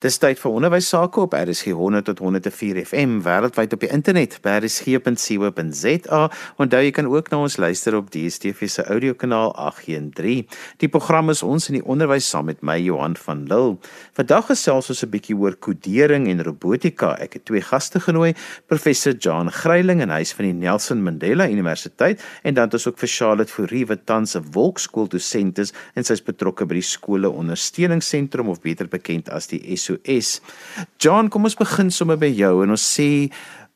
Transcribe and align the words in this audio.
Dis 0.00 0.16
tyd 0.16 0.38
vir 0.40 0.54
onderwys 0.56 0.86
sake 0.88 1.20
op 1.20 1.34
RSG 1.36 1.74
100 1.76 2.06
tot 2.08 2.22
104 2.24 2.78
FM 2.86 3.18
wêreldwyd 3.20 3.74
op 3.76 3.82
die 3.84 3.90
internet 3.92 4.38
by 4.40 4.54
rsg.co.za. 4.62 6.20
Onthou 6.56 6.78
jy 6.80 6.94
kan 6.96 7.10
ook 7.12 7.26
na 7.28 7.42
ons 7.44 7.58
luister 7.60 7.98
op 7.98 8.08
DStv 8.08 8.64
se 8.72 8.80
audiokanaal 8.94 9.52
813. 9.60 10.46
Die 10.80 10.88
program 10.88 11.28
is 11.28 11.42
ons 11.44 11.68
in 11.68 11.76
die 11.76 11.84
onderwys 11.84 12.30
saam 12.32 12.48
met 12.48 12.64
my 12.64 12.78
Johan 12.80 13.12
van 13.26 13.42
Lille. 13.50 13.76
Vandag 14.16 14.48
gesels 14.54 14.88
ons 14.88 15.04
'n 15.04 15.10
bietjie 15.12 15.36
oor 15.36 15.58
kodering 15.60 16.30
en 16.32 16.40
robotika. 16.48 17.18
Ek 17.20 17.36
het 17.36 17.44
twee 17.44 17.60
gaste 17.60 18.00
genooi, 18.00 18.32
professor 18.72 19.12
John 19.12 19.52
Gryiling 19.52 20.00
en 20.00 20.08
hy's 20.08 20.32
van 20.32 20.46
die 20.46 20.54
Nelson 20.54 21.02
Mandela 21.02 21.44
Universiteit 21.44 22.24
en 22.42 22.54
dan 22.54 22.64
het 22.64 22.72
ons 22.72 22.86
ook 22.86 22.98
vir 22.98 23.08
Charlotte 23.08 23.52
Fourie 23.52 23.86
wat 23.86 24.06
tans 24.06 24.34
'n 24.34 24.48
wolkskool 24.52 25.08
dosent 25.08 25.58
is 25.58 25.74
en 25.94 26.04
sy's 26.04 26.24
betrokke 26.24 26.64
by 26.64 26.74
die 26.74 26.88
skole 26.96 27.28
ondersteuningsentrum 27.28 28.48
of 28.48 28.62
beter 28.62 28.88
bekend 28.88 29.28
as 29.28 29.46
die 29.46 29.76
SO 29.76 29.89
SOS. 29.90 30.40
John, 30.98 31.28
kom 31.28 31.44
ons 31.48 31.58
begin 31.58 31.90
sommer 31.90 32.18
by 32.20 32.30
jou 32.30 32.62
en 32.64 32.74
ons 32.76 32.84
sê 32.96 33.30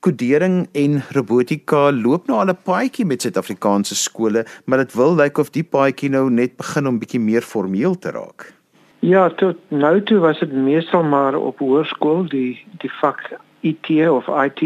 kodering 0.05 0.67
en 0.77 0.99
robotika 1.17 1.89
loop 1.97 2.29
nou 2.29 2.39
al 2.41 2.53
'n 2.53 2.63
paadjie 2.65 3.07
met 3.07 3.23
Suid-Afrikaanse 3.23 3.95
skole, 3.95 4.45
maar 4.67 4.79
dit 4.79 4.95
wil 4.95 5.15
lyk 5.17 5.39
of 5.39 5.51
die 5.51 5.65
paadjie 5.65 6.11
nou 6.11 6.31
net 6.31 6.57
begin 6.57 6.87
om 6.87 6.99
bietjie 6.99 7.21
meer 7.21 7.43
formeel 7.43 7.99
te 7.99 8.11
raak. 8.11 8.53
Ja, 9.01 9.29
tot 9.29 9.57
nou 9.69 10.03
toe 10.03 10.19
was 10.19 10.39
dit 10.41 10.53
meestal 10.53 11.03
maar 11.03 11.35
op 11.35 11.59
hoërskool 11.59 12.29
die 12.29 12.65
die 12.81 12.93
vak 13.01 13.33
IT 13.61 14.09
of 14.09 14.29
IT 14.29 14.63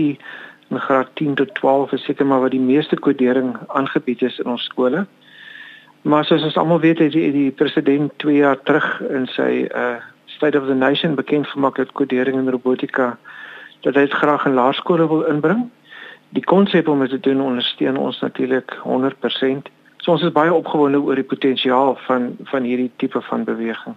in 0.71 0.79
graad 0.79 1.09
10 1.15 1.35
tot 1.35 1.55
12 1.55 1.93
is 1.93 2.05
seker 2.05 2.27
maar 2.27 2.41
wat 2.41 2.51
die 2.51 2.61
meeste 2.61 2.97
kodering 2.97 3.57
aangebied 3.67 4.23
is 4.23 4.39
in 4.39 4.47
ons 4.47 4.65
skole. 4.65 5.07
Maar 6.03 6.25
soos 6.25 6.43
ons 6.43 6.57
almal 6.57 6.81
weet, 6.81 6.99
het 6.99 7.13
die, 7.13 7.33
die 7.33 7.51
president 7.51 8.13
2 8.17 8.37
jaar 8.37 8.63
terug 8.63 9.01
in 9.11 9.27
sy 9.27 9.67
uh 9.75 9.99
State 10.39 10.59
of 10.59 10.67
the 10.67 10.75
Nation 10.75 11.15
bekend 11.15 11.47
gemaak 11.47 11.77
het 11.77 11.93
kodering 11.93 12.37
en 12.39 12.51
robotika 12.51 13.17
dat 13.83 13.95
hy 13.95 14.05
dit 14.07 14.15
graag 14.15 14.45
in 14.47 14.55
laerskole 14.55 15.09
wil 15.11 15.25
inbring. 15.27 15.65
Die 16.37 16.45
konsep 16.47 16.89
om 16.89 17.01
dit 17.03 17.11
te 17.11 17.19
doen 17.27 17.41
ondersteun 17.43 17.99
ons 17.99 18.21
natuurlik 18.23 18.77
100%. 18.85 19.71
So 19.99 20.15
ons 20.15 20.23
is 20.23 20.35
baie 20.35 20.53
opgewonde 20.55 21.01
oor 21.03 21.19
die 21.19 21.27
potensiaal 21.27 21.97
van 22.07 22.37
van 22.53 22.69
hierdie 22.71 22.91
tipe 23.03 23.23
van 23.31 23.43
beweging. 23.49 23.97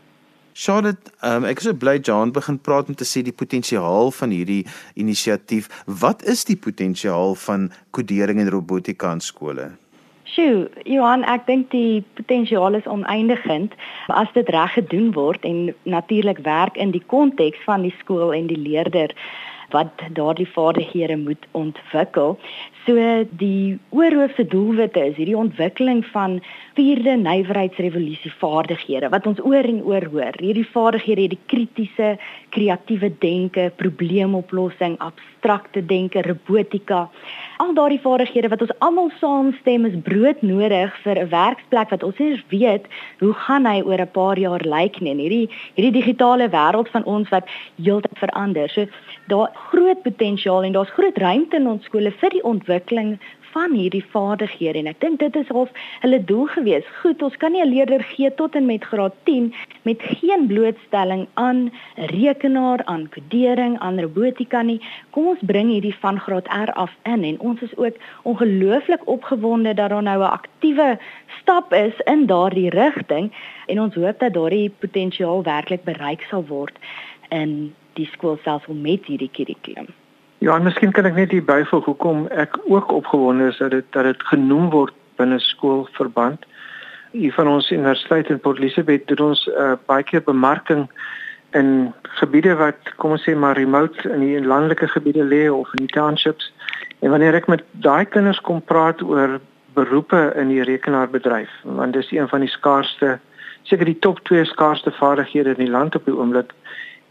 Charlotte, 0.57 1.13
um, 1.21 1.45
ek 1.45 1.61
is 1.61 1.69
so 1.69 1.77
bly 1.77 1.99
John 2.01 2.33
begin 2.33 2.57
praat 2.59 2.89
om 2.89 2.97
te 2.97 3.05
sê 3.05 3.21
die 3.21 3.37
potensiaal 3.37 4.09
van 4.11 4.33
hierdie 4.33 4.63
inisiatief. 4.99 5.69
Wat 5.85 6.25
is 6.25 6.43
die 6.49 6.57
potensiaal 6.57 7.37
van 7.45 7.69
kodering 7.93 8.41
en 8.41 8.49
robotika 8.49 9.13
in 9.13 9.21
skole? 9.21 9.69
Sjoe, 10.31 10.69
Johan, 10.87 11.25
ek 11.27 11.43
dink 11.49 11.71
die 11.73 12.03
potensiaal 12.15 12.77
is 12.79 12.85
oneindigend 12.87 13.73
as 14.15 14.31
dit 14.31 14.47
reg 14.55 14.77
gedoen 14.77 15.09
word 15.17 15.43
en 15.47 15.73
natuurlik 15.83 16.39
werk 16.45 16.77
in 16.79 16.93
die 16.95 17.03
konteks 17.11 17.59
van 17.67 17.83
die 17.83 17.95
skool 17.99 18.31
en 18.31 18.47
die 18.47 18.59
leerder 18.59 19.11
wat 19.71 20.03
daardie 20.13 20.47
vaardighede 20.47 21.17
moet 21.17 21.45
ontwikkel. 21.51 22.37
So 22.85 22.95
die 23.37 23.77
oorhoofse 23.89 24.45
doelwitte 24.47 25.03
is 25.05 25.17
hierdie 25.19 25.37
ontwikkeling 25.37 26.01
van 26.13 26.39
vierde 26.73 27.13
nywerheidsrevolusie 27.21 28.31
vaardighede 28.39 29.11
wat 29.13 29.27
ons 29.29 29.41
oor 29.45 29.67
en 29.69 29.83
oor 29.85 30.07
hoor. 30.13 30.39
Hierdie 30.41 30.65
vaardighede, 30.65 31.27
die 31.35 31.43
kritiese, 31.51 32.15
kreatiewe 32.55 33.11
denke, 33.21 33.69
probleemoplossing, 33.77 34.97
abstrakte 34.97 35.85
denke, 35.85 36.23
robotika, 36.25 37.03
al 37.61 37.75
daardie 37.77 38.01
vaardighede 38.01 38.49
wat 38.49 38.63
ons 38.65 38.73
almal 38.81 39.11
saamstem 39.19 39.85
is 39.85 39.97
broodnodig 40.07 40.95
vir 41.03 41.19
'n 41.21 41.29
werksplek 41.29 41.91
wat 41.93 42.03
ons 42.03 42.17
nie 42.17 42.43
weet 42.49 42.85
hoe 43.19 43.33
gaan 43.45 43.65
hy 43.65 43.81
oor 43.81 44.01
'n 44.01 44.11
paar 44.17 44.37
jaar 44.39 44.63
lyk 44.65 45.01
nie. 45.01 45.13
Hierdie 45.13 45.49
hierdie 45.75 45.99
digitale 46.01 46.49
wêreld 46.49 46.89
van 46.89 47.03
ons 47.03 47.29
wat 47.29 47.45
heeltyd 47.77 48.17
verander. 48.17 48.69
So 48.69 48.85
daar 49.27 49.49
groot 49.69 50.01
potensiaal 50.01 50.63
en 50.63 50.71
daar's 50.71 50.95
groot 50.97 51.17
ruimte 51.17 51.55
in 51.55 51.67
ons 51.67 51.85
skole 51.85 52.11
vir 52.11 52.29
die 52.29 52.43
ontwikkeling 52.43 53.17
van 53.51 53.73
hierdie 53.75 54.03
vaardighede 54.13 54.79
en 54.81 54.89
ek 54.91 54.99
dink 55.03 55.19
dit 55.19 55.35
is 55.39 55.49
half 55.51 55.71
hulle 56.03 56.19
doel 56.29 56.47
gewees. 56.53 56.87
Goed, 57.01 57.23
ons 57.25 57.35
kan 57.41 57.51
nie 57.51 57.63
'n 57.63 57.71
leerder 57.73 58.03
gee 58.13 58.31
tot 58.41 58.55
en 58.55 58.65
met 58.65 58.83
graad 58.83 59.15
10 59.25 59.53
met 59.83 59.99
geen 60.01 60.47
blootstelling 60.47 61.27
aan 61.33 61.71
rekenaar, 61.95 62.83
aan 62.85 63.09
kodering, 63.09 63.79
aan 63.79 63.99
robotika 63.99 64.61
nie. 64.61 64.79
Kom 65.11 65.27
ons 65.27 65.43
bring 65.51 65.69
hierdie 65.69 65.95
van 65.99 66.19
graad 66.19 66.47
R 66.47 66.71
af 66.73 66.95
in 67.03 67.23
en 67.23 67.39
ons 67.39 67.61
is 67.61 67.77
ook 67.77 67.95
ongelooflik 68.23 69.07
opgewonde 69.07 69.73
dat 69.73 69.89
daar 69.89 70.03
nou 70.03 70.19
'n 70.19 70.37
aktiewe 70.39 70.99
stap 71.41 71.73
is 71.73 71.95
in 72.05 72.25
daardie 72.25 72.69
rigting 72.69 73.31
en 73.67 73.79
ons 73.79 73.95
hoop 73.95 74.19
dat 74.19 74.33
daardie 74.33 74.71
potensiaal 74.79 75.43
werklik 75.43 75.83
bereik 75.83 76.21
sal 76.21 76.45
word 76.47 76.75
in 77.29 77.75
die 77.99 78.09
skoolstelsel 78.13 78.73
met 78.73 79.05
hierdie 79.05 79.29
kurrikulum. 79.33 79.89
Ja, 80.41 80.55
en 80.55 80.65
miskien 80.65 80.91
kan 80.91 81.05
ek 81.05 81.17
net 81.19 81.33
hier 81.35 81.45
byvoeg 81.45 81.85
hoekom 81.85 82.25
ek 82.33 82.57
ook 82.65 82.91
opgewonde 82.91 83.51
is 83.51 83.59
dat 83.61 83.75
dit 83.75 83.85
dat 83.93 84.07
dit 84.09 84.23
genoem 84.31 84.69
word 84.73 84.93
binne 85.21 85.39
skoolverband. 85.39 86.45
Hier 87.11 87.33
van 87.35 87.47
ons 87.47 87.69
universiteit 87.71 88.29
in 88.29 88.39
Port 88.39 88.57
Elizabeth 88.57 89.07
doen 89.07 89.27
ons 89.27 89.43
uh, 89.51 89.73
baie 89.85 90.03
keer 90.03 90.23
bemarking 90.25 90.87
in 91.53 91.91
gebiede 92.17 92.55
wat 92.55 92.93
kom 92.95 93.13
ons 93.17 93.25
sê 93.27 93.35
maar 93.35 93.59
remote 93.59 94.07
in 94.09 94.23
die 94.23 94.39
landelike 94.39 94.87
gebiede 94.87 95.27
lê 95.27 95.43
of 95.51 95.69
in 95.79 95.91
townships. 95.91 96.49
En 97.01 97.11
wanneer 97.11 97.35
ek 97.37 97.49
met 97.51 97.65
daai 97.83 98.05
kinders 98.05 98.41
kom 98.41 98.61
praat 98.61 99.03
oor 99.03 99.39
beroepe 99.75 100.31
in 100.39 100.49
die 100.51 100.63
rekenaarbedryf, 100.67 101.51
want 101.63 101.93
dis 101.93 102.11
een 102.11 102.27
van 102.27 102.43
die 102.43 102.51
skaarsste 102.51 103.19
seker 103.69 103.85
die 103.85 103.99
top 104.03 104.19
2 104.27 104.45
skaarsste 104.49 104.91
vaardighede 104.97 105.53
in 105.55 105.65
die 105.65 105.71
land 105.71 105.95
op 105.95 106.05
die 106.05 106.15
oomblik, 106.15 106.51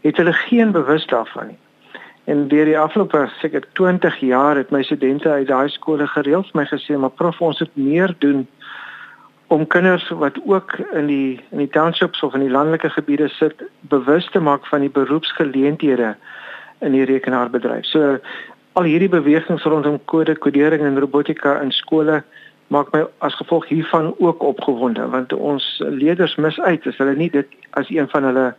het 0.01 0.17
hulle 0.17 0.33
geen 0.33 0.71
bewus 0.71 1.05
daarvan 1.05 1.47
nie. 1.47 1.57
En 2.23 2.47
deur 2.47 2.65
die 2.65 2.79
afgelope 2.79 3.29
seker 3.39 3.63
20 3.73 4.19
jaar 4.19 4.55
het 4.55 4.69
my 4.69 4.83
studente 4.83 5.29
uit 5.29 5.47
daai 5.47 5.69
skole 5.69 6.07
gereeld 6.07 6.53
my 6.53 6.65
gesê, 6.65 6.97
"Maar 6.97 7.09
prof, 7.09 7.41
ons 7.41 7.59
moet 7.59 7.75
meer 7.75 8.15
doen 8.17 8.47
om 9.47 9.67
kinders 9.67 10.09
wat 10.09 10.39
ook 10.45 10.77
in 10.93 11.05
die 11.05 11.39
in 11.51 11.57
die 11.57 11.69
townships 11.69 12.23
of 12.23 12.33
in 12.33 12.39
die 12.39 12.49
landelike 12.49 12.89
gebiede 12.89 13.27
sit, 13.27 13.63
bewus 13.79 14.29
te 14.31 14.39
maak 14.39 14.65
van 14.65 14.79
die 14.79 14.89
beroepsgeleenthede 14.89 16.15
in 16.79 16.91
die 16.91 17.05
rekenaarbedryf." 17.05 17.85
So 17.85 18.19
al 18.73 18.83
hierdie 18.83 19.09
bewegings 19.09 19.63
rondom 19.63 19.99
kode, 20.05 20.37
kodering 20.37 20.81
en 20.81 20.99
robotika 20.99 21.59
in 21.61 21.71
skole 21.71 22.23
maak 22.67 22.91
my 22.93 23.03
as 23.17 23.35
gevolg 23.35 23.67
hiervan 23.67 24.13
ook 24.17 24.43
opgewonde 24.43 25.07
want 25.11 25.33
ons 25.33 25.83
leerders 25.87 26.35
mis 26.35 26.59
uit 26.59 26.87
as 26.87 26.97
hulle 26.97 27.15
nie 27.15 27.29
dit 27.29 27.47
as 27.69 27.89
een 27.89 28.07
van 28.09 28.23
hulle 28.23 28.53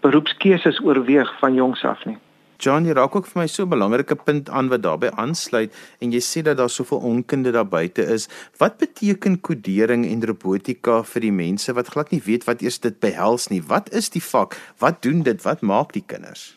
beroepskeuses 0.00 0.80
oorweeg 0.80 1.38
van 1.38 1.54
jongs 1.54 1.84
af 1.84 2.04
nie. 2.04 2.18
John, 2.60 2.84
jy 2.84 2.92
raak 2.92 3.14
ook 3.16 3.24
vir 3.24 3.40
my 3.40 3.46
so 3.48 3.64
'n 3.64 3.72
belangrike 3.72 4.16
punt 4.16 4.50
aan 4.50 4.68
wat 4.68 4.82
daarbey 4.82 5.10
aansluit 5.16 5.72
en 6.00 6.12
jy 6.12 6.20
sê 6.20 6.42
dat 6.44 6.58
daar 6.58 6.68
soveel 6.68 6.98
onkunde 6.98 7.52
daar 7.52 7.68
buite 7.68 8.02
is. 8.02 8.28
Wat 8.58 8.76
beteken 8.76 9.40
kodering 9.40 10.04
en 10.04 10.26
robotika 10.26 11.02
vir 11.02 11.20
die 11.20 11.32
mense 11.32 11.72
wat 11.72 11.88
glad 11.88 12.10
nie 12.10 12.20
weet 12.20 12.44
wat 12.44 12.60
eers 12.60 12.78
dit 12.78 13.00
behels 13.00 13.48
nie? 13.48 13.62
Wat 13.62 13.88
is 13.92 14.10
die 14.10 14.22
vak? 14.22 14.56
Wat 14.78 15.02
doen 15.02 15.22
dit? 15.22 15.42
Wat 15.42 15.62
maak 15.62 15.92
die 15.92 16.04
kinders? 16.06 16.54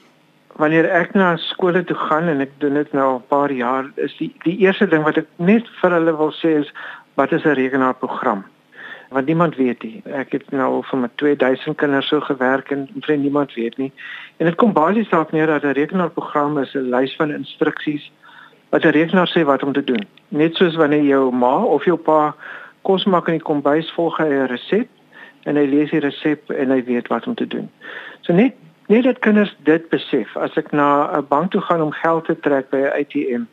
Wanneer 0.58 0.86
ek 0.86 1.14
na 1.14 1.38
skole 1.38 1.84
toe 1.84 1.96
gaan 1.96 2.28
en 2.28 2.42
ek 2.42 2.52
doen 2.60 2.74
dit 2.74 2.94
nou 2.94 3.04
al 3.04 3.18
'n 3.18 3.28
paar 3.30 3.52
jaar, 3.52 3.86
is 3.96 4.14
die 4.18 4.36
die 4.44 4.58
eerste 4.58 4.88
ding 4.88 5.04
wat 5.04 5.18
ek 5.18 5.28
net 5.38 5.64
vir 5.82 5.92
hulle 5.92 6.18
wil 6.18 6.32
sê 6.32 6.60
is 6.60 6.72
wat 7.16 7.32
is 7.32 7.46
'n 7.46 7.56
rekenaarprogram? 7.56 8.44
Want 9.14 9.26
niemand 9.26 9.56
weet 9.56 9.84
nie. 9.84 10.02
Ek 10.06 10.32
het 10.32 10.52
nou 10.52 10.82
vir 10.90 11.00
my 11.00 11.10
2000 11.22 11.78
kinders 11.78 12.08
so 12.08 12.20
gewerk 12.20 12.72
en 12.72 12.88
vir 13.06 13.18
niemand 13.18 13.54
weet 13.54 13.78
nie. 13.78 13.92
En 14.38 14.46
dit 14.46 14.56
kom 14.56 14.74
basies 14.74 15.10
daarop 15.10 15.32
neer 15.32 15.48
dat 15.48 15.64
'n 15.64 15.78
rekenaarprogram 15.78 16.58
is 16.58 16.74
'n 16.74 16.90
lys 16.90 17.16
van 17.16 17.32
instruksies 17.32 18.12
wat 18.70 18.84
'n 18.84 18.98
rekenaar 18.98 19.30
sê 19.30 19.46
wat 19.46 19.64
om 19.64 19.74
te 19.74 19.84
doen. 19.84 20.08
Net 20.28 20.56
soos 20.56 20.76
wanneer 20.76 21.04
jou 21.04 21.32
ma 21.32 21.64
of 21.64 21.86
jou 21.86 21.98
pa 21.98 22.36
kos 22.82 23.06
maak 23.06 23.28
in 23.28 23.34
die 23.34 23.48
kombuis 23.50 23.92
volg 23.92 24.18
hy 24.18 24.28
'n 24.28 24.48
resep 24.48 24.88
en 25.44 25.56
hy 25.56 25.66
lees 25.66 25.90
die 25.90 26.00
resep 26.00 26.50
en 26.50 26.70
hy 26.70 26.84
weet 26.84 27.08
wat 27.08 27.28
om 27.28 27.36
te 27.36 27.48
doen. 27.48 27.70
So 28.22 28.34
net 28.34 28.54
net 28.88 29.04
dat 29.04 29.20
kinders 29.20 29.56
dit 29.64 29.90
besef. 29.90 30.38
As 30.38 30.58
ek 30.58 30.72
na 30.72 31.18
'n 31.18 31.28
bank 31.28 31.52
toe 31.52 31.62
gaan 31.62 31.82
om 31.82 31.92
geld 31.92 32.26
te 32.26 32.40
trek 32.40 32.70
by 32.70 32.78
'n 32.78 32.94
ATM, 33.00 33.44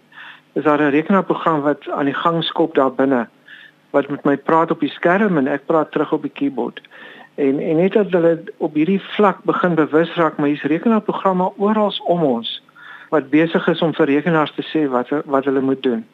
is 0.53 0.65
daar 0.65 0.81
'n 0.81 0.91
rekenaarprogram 0.91 1.61
wat 1.61 1.89
aan 1.89 2.05
die 2.05 2.15
gang 2.15 2.45
skop 2.45 2.75
daar 2.75 2.93
binne 2.93 3.29
wat 3.91 4.09
met 4.09 4.25
my 4.25 4.37
praat 4.37 4.71
op 4.71 4.81
die 4.81 4.93
skerm 4.93 5.39
en 5.39 5.49
ek 5.49 5.67
praat 5.67 5.93
terug 5.93 6.13
op 6.13 6.23
die 6.23 6.35
keyboard. 6.35 6.81
En 7.35 7.61
en 7.61 7.77
net 7.77 7.93
dat 7.93 8.11
hulle 8.11 8.39
op 8.57 8.75
hierdie 8.75 9.01
vlak 9.17 9.43
begin 9.45 9.75
bewus 9.75 10.15
raak 10.15 10.37
maar 10.37 10.53
hier's 10.53 10.63
rekenaarprogramme 10.63 11.53
oral 11.57 11.95
om 12.05 12.23
ons 12.23 12.63
wat 13.11 13.31
besig 13.31 13.67
is 13.69 13.83
om 13.83 13.95
vir 13.95 14.07
rekenaars 14.07 14.53
te 14.55 14.63
sê 14.63 14.87
wat 14.91 15.11
wat 15.25 15.45
hulle 15.45 15.61
moet 15.61 15.83
doen. 15.83 16.05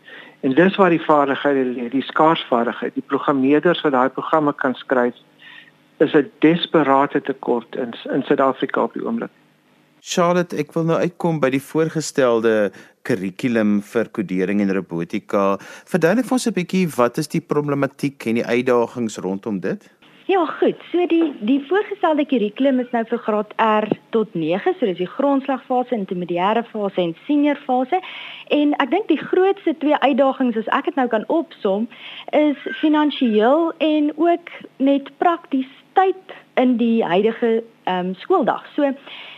En 0.41 0.55
dis 0.55 0.77
waar 0.77 0.93
die 0.93 1.05
vaardighede 1.05 1.65
lê, 1.65 1.89
die 1.93 2.05
skaarsvaardigheid, 2.05 2.95
die 2.95 3.09
programmeerders 3.13 3.81
wat 3.85 3.93
daai 3.93 4.09
programme 4.09 4.53
kan 4.53 4.75
skryf 4.75 5.17
is 5.99 6.15
'n 6.15 6.31
desperate 6.39 7.21
tekort 7.23 7.77
in 7.77 7.95
in 8.13 8.23
Suid-Afrika 8.23 8.83
op 8.83 8.93
die 8.93 9.05
oomblik. 9.05 9.31
Charlotte, 10.07 10.55
ek 10.55 10.71
wil 10.77 10.85
nou 10.87 10.97
uitkom 11.03 11.41
by 11.43 11.49
die 11.51 11.59
voorgestelde 11.59 12.69
kurrikulum 13.07 13.81
vir 13.83 14.07
kodering 14.15 14.61
en 14.63 14.71
robotika. 14.77 15.57
Verduidelik 15.91 16.29
vir 16.29 16.37
ons 16.37 16.47
'n 16.47 16.55
bietjie 16.55 16.87
wat 16.95 17.19
is 17.19 17.27
die 17.27 17.41
problematiek 17.41 18.27
en 18.27 18.39
die 18.39 18.47
uitdagings 18.47 19.19
rondom 19.19 19.59
dit? 19.61 19.83
Ja, 20.27 20.47
goed. 20.47 20.79
So 20.93 21.07
die 21.07 21.35
die 21.41 21.59
voorgestelde 21.69 22.25
kurrikulum 22.25 22.79
is 22.81 22.93
nou 22.93 23.05
vir 23.05 23.19
graad 23.19 23.53
R 23.59 23.89
tot 24.11 24.35
9, 24.35 24.75
so 24.79 24.87
dis 24.87 24.99
die 24.99 25.11
grondslagfase, 25.11 25.95
intermediêre 25.95 26.65
fase 26.71 27.01
en 27.01 27.17
senior 27.27 27.59
fase. 27.67 28.01
En 28.51 28.75
ek 28.79 28.91
dink 28.91 29.09
die 29.09 29.19
grootste 29.19 29.75
twee 29.79 29.99
uitdagings 30.07 30.57
as 30.57 30.71
ek 30.71 30.85
dit 30.85 30.95
nou 30.95 31.09
kan 31.09 31.25
opsom, 31.27 31.89
is 32.31 32.59
finansiëel 32.79 33.73
en 33.79 34.13
ook 34.17 34.51
net 34.79 35.11
prakties 35.19 35.71
tyd 35.95 36.37
in 36.55 36.77
die 36.77 37.05
huidige 37.05 37.63
ehm 37.87 38.07
um, 38.07 38.15
skooldag. 38.15 38.67
So 38.75 38.95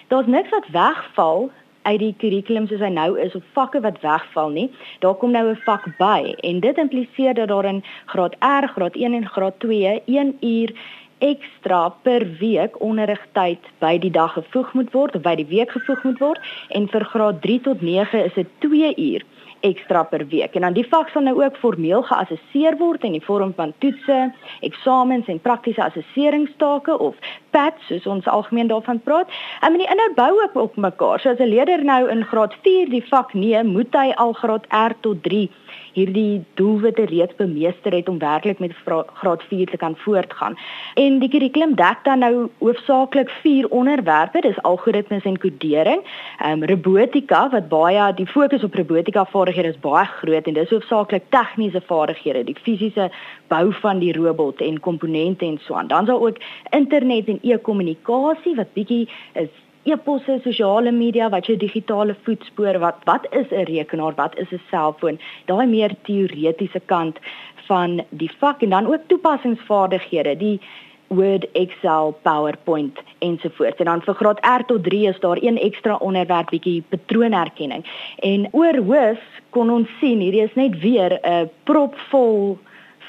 daar's 0.08 0.26
niks 0.26 0.50
wat 0.50 0.68
wegval 0.72 1.50
uit 1.82 1.98
die 1.98 2.14
kurrikulum 2.20 2.66
soos 2.68 2.82
hy 2.84 2.90
nou 2.92 3.10
is 3.20 3.34
of 3.38 3.44
vakke 3.56 3.80
wat 3.80 4.00
wegval 4.04 4.50
nie. 4.52 4.68
Daar 5.04 5.14
kom 5.14 5.30
nou 5.30 5.48
'n 5.50 5.60
vak 5.64 5.84
by 5.98 6.34
en 6.42 6.60
dit 6.60 6.76
impliseer 6.76 7.34
dat 7.34 7.48
daar 7.48 7.64
in 7.64 7.84
graad 8.06 8.34
R, 8.40 8.68
graad 8.74 8.96
1 8.96 9.14
en 9.14 9.28
graad 9.28 9.60
2 9.60 10.02
1 10.06 10.36
uur 10.40 10.72
ekstra 11.18 11.88
per 12.02 12.26
week 12.38 12.80
onderrigtyd 12.80 13.58
by 13.82 13.98
die 13.98 14.10
dag 14.10 14.32
gevoeg 14.32 14.72
moet 14.72 14.92
word 14.92 15.16
of 15.18 15.22
by 15.22 15.34
die 15.34 15.48
week 15.50 15.70
gevoeg 15.74 16.04
moet 16.06 16.18
word 16.22 16.40
en 16.68 16.88
vir 16.92 17.04
graad 17.04 17.40
3 17.42 17.60
tot 17.66 17.82
9 17.82 18.24
is 18.24 18.34
dit 18.34 18.46
2 18.58 18.94
uur 18.96 19.24
ekstra 19.60 20.02
per 20.04 20.26
week. 20.28 20.54
En 20.54 20.66
dan 20.66 20.76
die 20.76 20.86
vak 20.88 21.08
sal 21.12 21.22
nou 21.22 21.36
ook 21.42 21.56
formeel 21.56 22.02
geassesseer 22.02 22.78
word 22.78 23.04
in 23.04 23.16
die 23.16 23.24
vorm 23.24 23.52
van 23.56 23.72
toetse, 23.78 24.18
eksamens 24.66 25.28
en 25.28 25.40
praktiese 25.40 25.82
assesseringstake 25.84 26.98
of 26.98 27.16
PATS 27.50 27.86
soos 27.88 28.06
ons 28.06 28.26
algemeen 28.26 28.68
daarvan 28.68 29.00
praat. 29.00 29.30
En 29.60 29.78
die 29.78 29.88
inhoud 29.88 30.14
bou 30.14 30.32
ook 30.42 30.56
op 30.56 30.76
mekaar. 30.76 31.20
So 31.20 31.30
as 31.30 31.38
'n 31.38 31.48
leerder 31.48 31.84
nou 31.84 32.08
in 32.10 32.24
graad 32.24 32.54
4 32.62 32.90
die 32.90 33.04
vak 33.08 33.34
neem, 33.34 33.66
moet 33.66 33.94
hy 33.94 34.12
al 34.16 34.32
graad 34.32 34.66
R 34.70 34.94
tot 35.00 35.22
3 35.22 35.50
hierdie 35.92 36.44
doelwitte 36.54 37.04
reeds 37.04 37.34
bemeester 37.36 37.92
het 37.92 38.08
om 38.08 38.18
werklik 38.18 38.58
met 38.58 38.72
graad 39.14 39.42
4 39.48 39.66
te 39.66 39.76
kan 39.76 39.96
voortgaan. 39.96 40.56
En 40.94 41.18
die 41.18 41.28
kurrikulum 41.28 41.74
dek 41.74 42.02
dan 42.02 42.18
nou 42.18 42.48
hoofsaaklik 42.58 43.30
vier 43.42 43.68
onderwerpe, 43.68 44.40
dis 44.40 44.62
algoritmes 44.62 45.24
en 45.24 45.38
kodering, 45.38 46.02
ehm 46.38 46.62
um, 46.62 46.64
robotika 46.68 47.48
wat 47.50 47.68
baie 47.68 48.14
die 48.14 48.26
fokus 48.26 48.64
op 48.64 48.74
robotika 48.74 49.24
vaardighede 49.24 49.68
is 49.68 49.80
baie 49.80 50.06
groot 50.06 50.46
en 50.46 50.54
dis 50.54 50.70
hoofsaaklik 50.70 51.30
tegniese 51.34 51.80
vaardighede, 51.86 52.44
die 52.44 52.56
fisiese 52.62 53.10
bou 53.48 53.72
van 53.80 53.98
die 53.98 54.12
robot 54.12 54.60
en 54.60 54.80
komponente 54.80 55.44
en 55.44 55.58
so 55.62 55.74
aan. 55.74 55.86
Dan 55.86 56.00
is 56.00 56.06
daar 56.06 56.20
ook 56.20 56.36
internet 56.70 57.28
en 57.28 57.38
e-kommunikasie 57.42 58.54
wat 58.54 58.72
bietjie 58.72 59.08
is 59.32 59.48
e-posse, 59.82 60.40
sosiale 60.42 60.92
media, 60.92 61.28
wat 61.28 61.46
jou 61.46 61.56
digitale 61.56 62.16
voetspoor, 62.22 62.78
wat 62.78 62.96
wat 63.04 63.26
is 63.30 63.50
'n 63.50 63.64
rekenaar, 63.64 64.14
wat 64.14 64.38
is 64.38 64.50
'n 64.52 64.60
selfoon? 64.70 65.18
Daai 65.46 65.66
meer 65.66 65.94
teoretiese 66.02 66.80
kant 66.86 67.18
van 67.66 68.04
die 68.08 68.30
vak 68.38 68.62
en 68.62 68.70
dan 68.70 68.86
ook 68.86 69.00
toepassingsvaardighede, 69.06 70.36
die 70.36 70.60
Word, 71.08 71.46
Excel, 71.52 72.18
PowerPoint 72.22 72.98
ensovoorts. 73.18 73.78
En 73.78 73.84
dan 73.84 74.02
vir 74.02 74.14
graad 74.14 74.40
R 74.44 74.64
tot 74.66 74.84
3 74.84 75.06
is 75.08 75.20
daar 75.20 75.38
een 75.40 75.58
ekstra 75.58 75.96
onderwerp 75.96 76.50
bietjie 76.50 76.82
patroonherkenning. 76.88 77.84
En 78.16 78.48
oor 78.52 78.76
hoof 78.76 79.22
kon 79.50 79.70
ons 79.70 79.88
sien 80.00 80.20
hierdie 80.20 80.44
is 80.44 80.54
net 80.54 80.78
weer 80.80 81.18
'n 81.22 81.50
propvol 81.64 82.58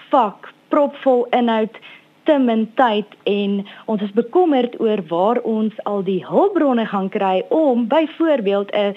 vak, 0.09 0.53
propvol 0.67 1.27
inhoud 1.29 1.77
te 2.23 2.37
min 2.37 2.67
tyd 2.75 3.05
en 3.23 3.65
ons 3.85 4.01
is 4.01 4.11
bekommerd 4.17 4.79
oor 4.79 5.01
waar 5.07 5.41
ons 5.43 5.73
al 5.83 6.03
die 6.03 6.21
hulpbronne 6.25 6.85
gaan 6.85 7.09
kry 7.09 7.45
om 7.49 7.87
byvoorbeeld 7.87 8.71
'n 8.75 8.95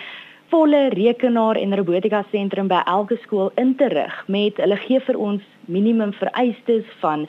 volle 0.53 0.89
rekenaar 0.89 1.57
en 1.57 1.77
robotika 1.77 2.25
sentrum 2.31 2.69
by 2.69 2.83
elke 2.85 3.17
skool 3.23 3.51
in 3.57 3.75
te 3.75 3.89
rig 3.89 4.25
met 4.27 4.57
hulle 4.57 4.77
gee 4.77 5.01
vir 5.01 5.19
ons 5.19 5.43
minimum 5.67 6.13
vereistes 6.13 6.85
van 7.01 7.27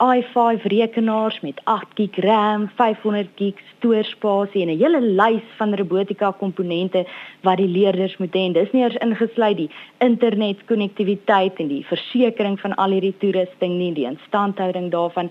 i5 0.00 0.62
rekenaars 0.62 1.40
met 1.40 1.60
8GB 1.64 2.22
RAM, 2.24 2.70
500GB 2.78 3.60
stoorspasie 3.76 4.62
en 4.62 4.68
'n 4.68 4.78
hele 4.78 5.00
lys 5.00 5.46
van 5.58 5.74
robotika 5.74 6.32
komponente 6.32 7.06
wat 7.42 7.56
die 7.56 7.68
leerders 7.68 8.16
moet 8.16 8.34
hê. 8.34 8.52
Dis 8.52 8.72
nie 8.72 8.82
eers 8.82 8.96
ingesluit 8.96 9.56
die 9.56 9.70
internetkonnektiwiteit 9.98 11.58
en 11.58 11.68
die 11.68 11.84
versekerings 11.84 12.60
van 12.60 12.74
al 12.74 12.90
hierdie 12.90 13.18
toerusting 13.18 13.76
nie, 13.78 13.92
die 13.92 14.06
instandhouding 14.06 14.90
daarvan. 14.90 15.30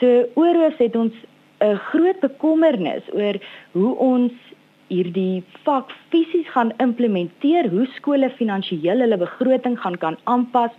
So 0.00 0.26
oorhoofs 0.34 0.78
het 0.78 0.96
ons 0.96 1.14
'n 1.60 1.76
groot 1.76 2.20
bekommernis 2.20 3.02
oor 3.12 3.36
hoe 3.72 3.96
ons 3.96 4.32
hierdie 4.90 5.42
vak 5.62 5.92
fisies 6.10 6.48
gaan 6.50 6.72
implementeer, 6.82 7.68
hoe 7.70 7.86
skole 7.94 8.30
finansiëel 8.30 9.04
hulle 9.04 9.16
begroting 9.16 9.78
gaan 9.80 9.98
kan 10.02 10.16
aanpas 10.24 10.70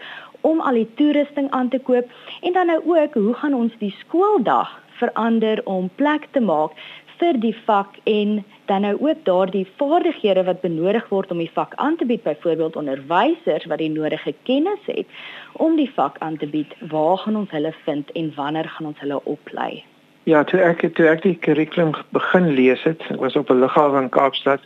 om 0.41 0.61
al 0.61 0.73
die 0.73 0.89
toerusting 0.95 1.49
aan 1.51 1.69
te 1.69 1.79
koop 1.79 2.09
en 2.41 2.53
dan 2.53 2.67
nou 2.67 2.81
ook 2.85 3.13
hoe 3.13 3.33
gaan 3.33 3.53
ons 3.53 3.73
die 3.79 3.95
skooldag 3.99 4.79
verander 5.01 5.61
om 5.65 5.89
plek 5.95 6.27
te 6.31 6.39
maak 6.39 6.77
vir 7.21 7.37
die 7.41 7.55
vak 7.65 7.97
en 8.09 8.41
dan 8.69 8.81
nou 8.85 8.95
ook 8.99 9.23
daardie 9.27 9.67
vaardighede 9.77 10.43
wat 10.47 10.61
benodig 10.61 11.05
word 11.13 11.31
om 11.31 11.41
die 11.43 11.51
vak 11.53 11.75
aan 11.75 11.97
te 11.99 12.07
bied 12.09 12.23
byvoorbeeld 12.23 12.75
onderwysers 12.81 13.67
wat 13.69 13.81
die 13.83 13.91
nodige 13.93 14.33
kennis 14.49 14.89
het 14.89 15.07
om 15.53 15.77
die 15.77 15.89
vak 15.95 16.17
aan 16.25 16.37
te 16.41 16.49
bied 16.49 16.73
waar 16.93 17.17
gaan 17.23 17.37
ons 17.43 17.53
hulle 17.57 17.73
vind 17.85 18.11
en 18.11 18.33
wanneer 18.35 18.69
gaan 18.75 18.89
ons 18.93 18.99
hulle 19.05 19.21
oplei? 19.23 19.83
Ja 20.29 20.43
toe 20.43 20.61
ek 20.61 20.85
toe 20.97 21.07
ek 21.09 21.23
die 21.25 21.37
kurrikulum 21.45 21.93
begin 22.17 22.51
lees 22.57 22.81
het 22.89 23.05
ek 23.13 23.21
was 23.21 23.37
op 23.37 23.49
'n 23.49 23.61
lughawe 23.65 24.01
in 24.01 24.09
Kaapstad 24.09 24.65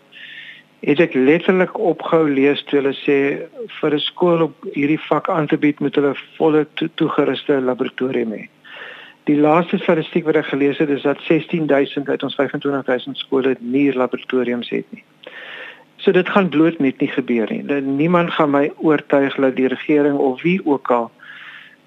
het 0.86 1.00
ek 1.02 1.16
letterlik 1.18 1.78
opgehou 1.82 2.28
lees 2.30 2.62
toe 2.70 2.80
hulle 2.80 2.94
sê 2.94 3.18
vir 3.80 3.94
'n 3.94 4.00
skool 4.00 4.42
op 4.48 4.68
hierdie 4.74 5.02
vak 5.10 5.30
aan 5.30 5.48
te 5.48 5.58
bied 5.58 5.80
moet 5.80 5.96
hulle 5.96 6.14
volle 6.38 6.66
to 6.76 6.88
toegeruste 6.96 7.62
laboratorium 7.62 8.32
hê. 8.32 8.48
Die 9.26 9.38
laaste 9.38 9.78
statistiek 9.78 10.26
wat 10.26 10.36
ek 10.36 10.46
gelees 10.46 10.78
het 10.78 10.90
is 10.90 11.02
dat 11.02 11.18
16000 11.26 12.10
uit 12.10 12.24
ons 12.24 12.36
25000 12.36 13.18
skole 13.18 13.56
nie 13.60 13.94
laboratoriums 13.94 14.70
het 14.70 14.86
nie. 14.92 15.04
So 15.98 16.12
dit 16.12 16.30
gaan 16.30 16.50
bloot 16.50 16.80
net 16.80 17.00
nie 17.00 17.10
gebeur 17.10 17.48
nie. 17.50 17.82
Niemand 17.82 18.32
gaan 18.32 18.52
my 18.52 18.72
oortuig 18.78 19.36
dat 19.36 19.56
die 19.56 19.68
regering 19.68 20.18
of 20.18 20.42
wie 20.42 20.62
ook 20.66 20.92
al 20.92 21.12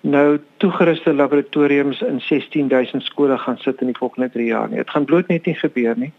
nou 0.00 0.40
toegeruste 0.56 1.14
laboratoriums 1.14 2.00
in 2.02 2.20
16000 2.20 3.02
skole 3.02 3.38
gaan 3.38 3.58
sit 3.58 3.80
in 3.80 3.86
die 3.86 3.98
volgende 3.98 4.30
3 4.30 4.46
jaar 4.46 4.68
nie. 4.68 4.76
Dit 4.76 4.90
gaan 4.90 5.04
bloot 5.04 5.28
net 5.28 5.46
nie 5.46 5.54
gebeur 5.54 5.94
nie. 5.96 6.12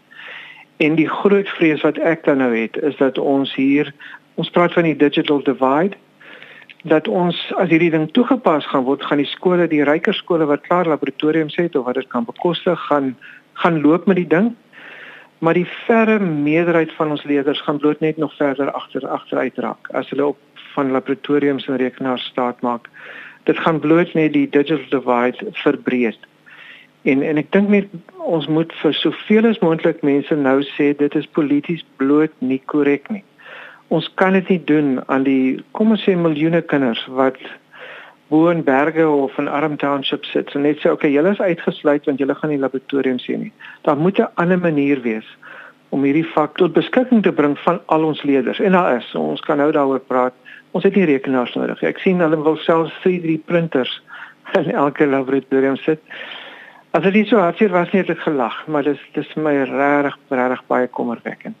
En 0.80 0.94
die 0.96 1.08
groot 1.08 1.48
vrees 1.48 1.82
wat 1.84 1.98
ek 1.98 2.22
dan 2.24 2.38
nou 2.40 2.54
het 2.56 2.76
is 2.80 2.96
dat 2.96 3.18
ons 3.18 3.50
hier 3.54 3.92
ons 4.40 4.50
praat 4.50 4.72
van 4.72 4.86
die 4.88 4.96
digital 4.96 5.42
divide 5.44 5.98
dat 6.88 7.08
ons 7.08 7.36
as 7.60 7.68
hierdie 7.68 7.90
ding 7.92 8.06
toegepas 8.16 8.64
gaan 8.70 8.86
word 8.86 9.04
gaan 9.04 9.20
die 9.20 9.28
skole 9.28 9.66
die 9.68 9.82
ryker 9.84 10.16
skole 10.16 10.46
wat 10.48 10.64
klaar 10.64 10.88
laboratoriums 10.88 11.58
het 11.60 11.76
of 11.76 11.84
wat 11.84 12.00
dit 12.00 12.08
kan 12.08 12.24
bekostig 12.24 12.80
gaan 12.88 13.12
gaan 13.60 13.80
loop 13.84 14.06
met 14.08 14.16
die 14.16 14.26
ding. 14.26 14.54
Maar 15.44 15.54
die 15.54 15.68
verre 15.84 16.16
meerderheid 16.20 16.92
van 16.96 17.12
ons 17.12 17.26
leerders 17.28 17.60
gaan 17.60 17.78
bloot 17.78 18.00
net 18.00 18.16
nog 18.16 18.32
verder 18.36 18.70
agter 18.72 19.04
agteruit 19.08 19.60
raak 19.60 19.92
as 19.92 20.08
hulle 20.14 20.32
op 20.32 20.64
van 20.72 20.96
laboratoriums 20.96 21.68
en 21.68 21.76
rekenaars 21.76 22.24
staat 22.32 22.60
maak. 22.64 22.88
Dit 23.44 23.58
gaan 23.58 23.80
bloot 23.84 24.16
net 24.16 24.32
die 24.32 24.48
digital 24.48 24.88
divide 24.88 25.52
verbreek 25.60 26.24
En 27.08 27.22
en 27.22 27.40
ek 27.40 27.48
dink 27.52 27.70
net 27.72 27.88
ons 28.18 28.46
moet 28.46 28.72
vir 28.82 28.94
soveel 28.94 29.48
as 29.48 29.60
moontlik 29.64 30.02
mense 30.04 30.36
nou 30.36 30.58
sê 30.74 30.90
dit 30.96 31.14
is 31.16 31.28
polities 31.38 31.84
bloot 31.96 32.32
nie 32.44 32.60
korrek 32.72 33.08
nie. 33.10 33.24
Ons 33.88 34.10
kan 34.20 34.36
dit 34.36 34.48
nie 34.52 34.60
doen 34.68 34.98
aan 35.08 35.24
die 35.24 35.62
kom 35.72 35.96
ons 35.96 36.04
sê 36.04 36.14
miljoene 36.16 36.60
kinders 36.62 37.00
wat 37.08 37.40
woon 38.30 38.60
berge 38.62 39.08
of 39.08 39.38
in 39.42 39.48
arm 39.48 39.76
townships 39.76 40.30
sit 40.30 40.52
en 40.54 40.62
net 40.62 40.78
sê 40.78 40.92
okay, 40.92 41.10
julle 41.10 41.32
is 41.34 41.40
uitgesluit 41.40 42.04
want 42.06 42.20
julle 42.22 42.36
gaan 42.38 42.52
nie 42.52 42.60
laboratorium 42.60 43.18
sien 43.18 43.46
nie. 43.46 43.52
Daar 43.88 43.96
moet 43.96 44.20
'n 44.20 44.28
ander 44.34 44.58
manier 44.58 45.00
wees 45.02 45.26
om 45.90 46.04
hierdie 46.06 46.26
vak 46.34 46.56
tot 46.58 46.76
beskikking 46.76 47.22
te 47.22 47.32
bring 47.32 47.56
van 47.64 47.80
al 47.86 48.04
ons 48.04 48.22
leerders. 48.22 48.60
En 48.60 48.72
daar 48.72 48.96
is, 48.96 49.14
ons 49.14 49.40
kan 49.40 49.58
nou 49.58 49.72
daaroor 49.72 50.00
praat. 50.00 50.34
Ons 50.70 50.84
het 50.84 50.94
nie 50.94 51.04
rekenaars 51.04 51.54
nodig. 51.54 51.82
Ek 51.82 51.98
sien 51.98 52.20
hulle 52.22 52.38
wil 52.42 52.56
selfs 52.56 52.94
3D 53.02 53.40
printers 53.44 54.02
in 54.60 54.70
elke 54.70 55.06
laboratorium 55.06 55.76
sit. 55.76 55.98
As 56.90 57.02
dit 57.02 57.26
so 57.28 57.38
hartseer 57.38 57.70
was 57.70 57.90
nie 57.92 58.00
het 58.02 58.10
ek 58.10 58.24
gelag, 58.26 58.54
maar 58.66 58.82
dis 58.82 59.02
dis 59.14 59.28
vir 59.34 59.42
my 59.42 59.52
regtig 59.62 60.16
regtig 60.28 60.62
baie 60.66 60.88
kommerwekkend. 60.88 61.54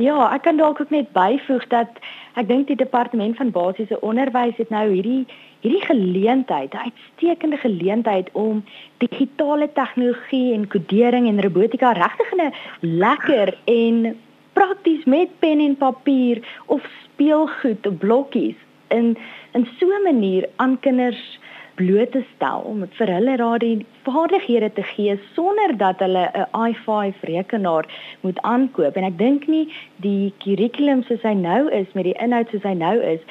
Ja, 0.00 0.30
ek 0.32 0.46
kan 0.46 0.56
dalk 0.56 0.80
ook 0.80 0.92
net 0.94 1.10
byvoeg 1.12 1.66
dat 1.68 1.98
ek 2.40 2.48
dink 2.48 2.70
die 2.70 2.78
departement 2.80 3.36
van 3.36 3.50
basiese 3.52 3.98
onderwys 4.00 4.56
het 4.56 4.72
nou 4.72 4.86
hierdie 4.88 5.26
hierdie 5.60 5.84
geleentheid, 5.84 6.72
'n 6.72 6.88
uitstekende 6.88 7.56
geleentheid 7.60 8.30
om 8.32 8.64
digitale 9.04 9.68
tegnologie 9.72 10.54
en 10.54 10.68
kodering 10.68 11.28
en 11.28 11.42
robotika 11.42 11.92
regtig 11.92 12.32
in 12.32 12.40
'n 12.46 12.54
lekker 12.80 13.54
en 13.64 14.16
prakties 14.52 15.04
met 15.04 15.28
pen 15.38 15.60
en 15.60 15.76
papier 15.76 16.40
of 16.66 16.80
speelgoed 17.04 17.86
of 17.86 17.98
blokkies 17.98 18.56
in 18.88 19.16
in 19.52 19.68
so 19.78 19.86
'n 19.86 20.02
manier 20.02 20.48
aan 20.56 20.80
kinders 20.80 21.38
bloot 21.80 22.12
te 22.16 22.22
stel 22.34 22.64
om 22.70 22.82
vir 22.98 23.12
hulle 23.16 23.36
daardie 23.40 23.86
vaardighede 24.08 24.70
te 24.78 24.84
gee 24.94 25.14
sonder 25.36 25.76
dat 25.82 26.02
hulle 26.04 26.24
'n 26.42 26.48
i5 26.70 27.22
rekenaar 27.32 27.88
moet 28.24 28.42
aankoop 28.52 28.96
en 28.96 29.08
ek 29.10 29.18
dink 29.18 29.46
nie 29.54 29.66
die 30.08 30.32
kurrikulum 30.44 31.02
soos 31.08 31.24
hy 31.28 31.34
nou 31.44 31.62
is 31.82 31.94
met 31.94 32.04
die 32.10 32.18
inhoud 32.26 32.52
soos 32.52 32.68
hy 32.70 32.74
nou 32.74 32.96
is 33.14 33.22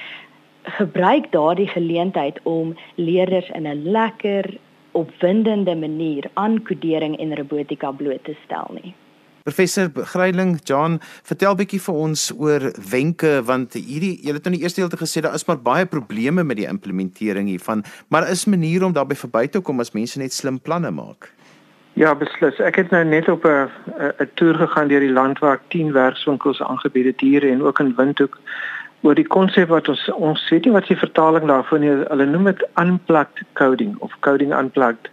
gebruik 0.80 1.32
daardie 1.32 1.70
geleentheid 1.76 2.40
om 2.44 2.76
leerders 2.96 3.50
in 3.60 3.68
'n 3.68 3.84
lekker 3.98 4.58
opwindende 4.92 5.76
manier 5.76 6.30
aan 6.34 6.64
kodering 6.64 7.20
en 7.20 7.36
robotika 7.36 7.92
bloot 7.92 8.24
te 8.24 8.36
stel 8.46 8.68
nie. 8.82 8.94
Professor 9.50 9.90
Greiling, 10.06 10.60
John, 10.64 11.00
vertel 11.26 11.56
bietjie 11.58 11.80
vir 11.82 11.96
ons 11.98 12.28
oor 12.38 12.68
wenke 12.92 13.32
want 13.48 13.74
hierdie 13.74 14.12
jy 14.22 14.36
het 14.36 14.46
nou 14.46 14.54
die 14.54 14.62
eerste 14.62 14.84
deelte 14.84 15.00
gesê 15.00 15.24
daar 15.26 15.34
is 15.34 15.48
maar 15.48 15.58
baie 15.66 15.88
probleme 15.90 16.44
met 16.46 16.60
die 16.60 16.68
implementering 16.70 17.50
hiervan, 17.50 17.82
maar 18.14 18.30
is 18.30 18.46
maniere 18.46 18.86
om 18.86 18.94
daarby 18.94 19.18
verby 19.18 19.48
te 19.50 19.64
kom 19.66 19.82
as 19.82 19.96
mense 19.98 20.22
net 20.22 20.36
slim 20.38 20.60
planne 20.62 20.92
maak. 20.94 21.32
Ja, 21.98 22.14
beslis. 22.16 22.62
Ek 22.62 22.78
het 22.78 22.94
nou 22.94 23.02
net 23.10 23.30
op 23.34 23.46
'n 23.46 23.72
'n 24.22 24.30
toer 24.38 24.56
gegaan 24.62 24.88
deur 24.88 25.02
die 25.02 25.18
land 25.18 25.40
waar 25.40 25.58
ek 25.58 25.70
10 25.74 25.94
werkswinkels 25.98 26.62
aangebied 26.62 27.06
het 27.06 27.20
hier 27.20 27.44
en 27.44 27.64
ook 27.64 27.80
in 27.80 27.96
Windhoek 27.98 28.38
oor 29.02 29.16
die 29.16 29.28
konsep 29.28 29.70
wat 29.70 29.90
ons 29.90 30.10
ons 30.14 30.50
weet 30.50 30.66
nie 30.66 30.78
wat 30.78 30.88
die 30.88 31.04
vertaling 31.06 31.48
daarvan 31.48 31.84
is. 31.84 32.08
Hulle 32.08 32.26
noem 32.26 32.44
dit 32.44 32.68
unplugged 32.76 33.42
coding 33.54 33.98
of 34.00 34.14
coding 34.20 34.54
unplugged. 34.54 35.10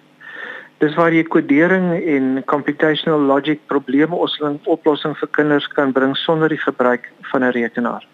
Dis 0.78 0.95
waar 0.95 1.12
jy 1.12 1.23
kodering 1.25 1.92
en 1.97 2.42
computational 2.45 3.21
logic 3.21 3.62
probleme 3.66 4.16
oplossing 4.64 5.14
vir 5.16 5.28
kinders 5.38 5.68
kan 5.73 5.92
bring 5.97 6.16
sonder 6.16 6.52
die 6.52 6.61
gebruik 6.61 7.09
van 7.30 7.45
'n 7.45 7.52
rekenaar. 7.56 8.04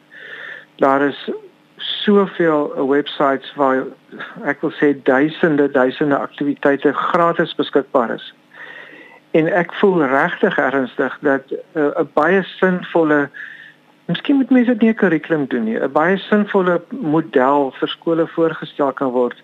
Daar 0.79 1.03
is 1.03 1.31
soveel 1.77 2.87
websites 2.89 3.55
waar 3.55 3.85
ek 4.45 4.61
wil 4.61 4.73
sê 4.79 4.95
duisende 5.03 5.71
duisende 5.71 6.17
aktiwiteite 6.17 6.93
gratis 6.93 7.55
beskikbaar 7.55 8.15
is. 8.15 8.35
En 9.31 9.49
ek 9.49 9.73
voel 9.81 10.05
regtig 10.05 10.59
ernstig 10.59 11.19
dat 11.21 11.43
eh, 11.51 11.83
'n 11.83 12.01
uh, 12.01 12.07
baie 12.15 12.43
sinvolle 12.43 13.31
Miskien 14.07 14.37
moet 14.37 14.51
mense 14.51 14.71
dit 14.71 14.81
nie 14.81 14.91
'n 14.91 14.95
kurrikulum 14.95 15.47
doen 15.47 15.65
nie. 15.65 15.79
'n 15.79 15.93
Baie 15.93 16.17
sinvolle 16.17 16.83
model 16.91 17.73
vir 17.79 17.89
skole 17.89 18.27
voorgestel 18.27 18.93
kan 18.93 19.11
word 19.11 19.43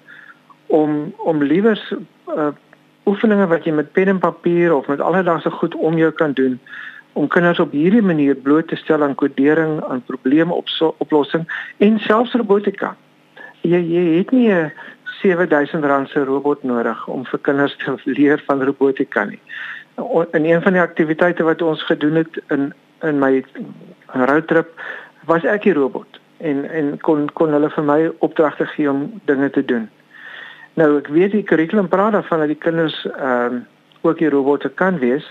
om 0.66 1.14
om 1.16 1.42
liewers 1.42 1.92
uh, 2.36 2.52
oefeninge 3.08 3.46
wat 3.50 3.64
jy 3.64 3.72
met 3.72 3.92
pen 3.96 4.12
en 4.12 4.20
papier 4.22 4.74
of 4.74 4.86
met 4.92 5.00
alledaagse 5.00 5.50
goed 5.50 5.74
om 5.74 5.98
jou 5.98 6.10
kan 6.12 6.32
doen 6.32 6.58
om 7.18 7.26
kinders 7.28 7.58
op 7.58 7.72
hierdie 7.74 8.02
manier 8.02 8.36
bloot 8.36 8.68
te 8.68 8.76
stel 8.78 9.02
aan 9.02 9.16
kodering, 9.18 9.80
aan 9.88 10.04
probleemoplossing 10.06 11.48
en 11.82 11.98
selfs 12.04 12.36
robotika. 12.38 12.94
Jy 13.66 13.80
jy 13.82 14.04
het 14.18 14.30
nie 14.30 14.52
'n 14.52 14.72
7000 15.22 15.84
rand 15.84 16.08
se 16.08 16.24
robot 16.24 16.62
nodig 16.62 17.06
om 17.08 17.24
vir 17.24 17.38
kinders 17.38 17.76
te 17.76 17.96
leer 18.18 18.42
van 18.46 18.62
robotika 18.62 19.24
nie. 19.24 19.40
In 20.32 20.44
een 20.44 20.62
van 20.62 20.72
die 20.72 20.82
aktiwiteite 20.82 21.42
wat 21.42 21.62
ons 21.62 21.82
gedoen 21.82 22.14
het 22.14 22.40
in 22.48 22.72
in 23.02 23.18
my 23.18 23.44
roadtrip 24.06 24.68
was 25.26 25.44
ek 25.44 25.62
die 25.62 25.72
robot 25.72 26.20
en 26.38 26.64
en 26.70 26.98
kon 27.00 27.28
kon 27.32 27.52
hulle 27.52 27.70
vir 27.70 27.84
my 27.84 28.10
opdragte 28.18 28.66
gee 28.66 28.90
om 28.90 29.20
dinge 29.24 29.50
te 29.50 29.64
doen. 29.64 29.88
Nou 30.78 30.92
ek 31.00 31.08
weet 31.10 31.32
die 31.34 31.42
kurrikulum 31.42 31.88
praat 31.90 32.14
daarvan 32.14 32.44
dat 32.44 32.54
die 32.54 32.62
kinders 32.62 33.02
ehm 33.16 33.58
um, 33.58 33.66
ook 34.06 34.18
die 34.18 34.30
robotte 34.30 34.68
kan 34.68 34.98
wees, 34.98 35.24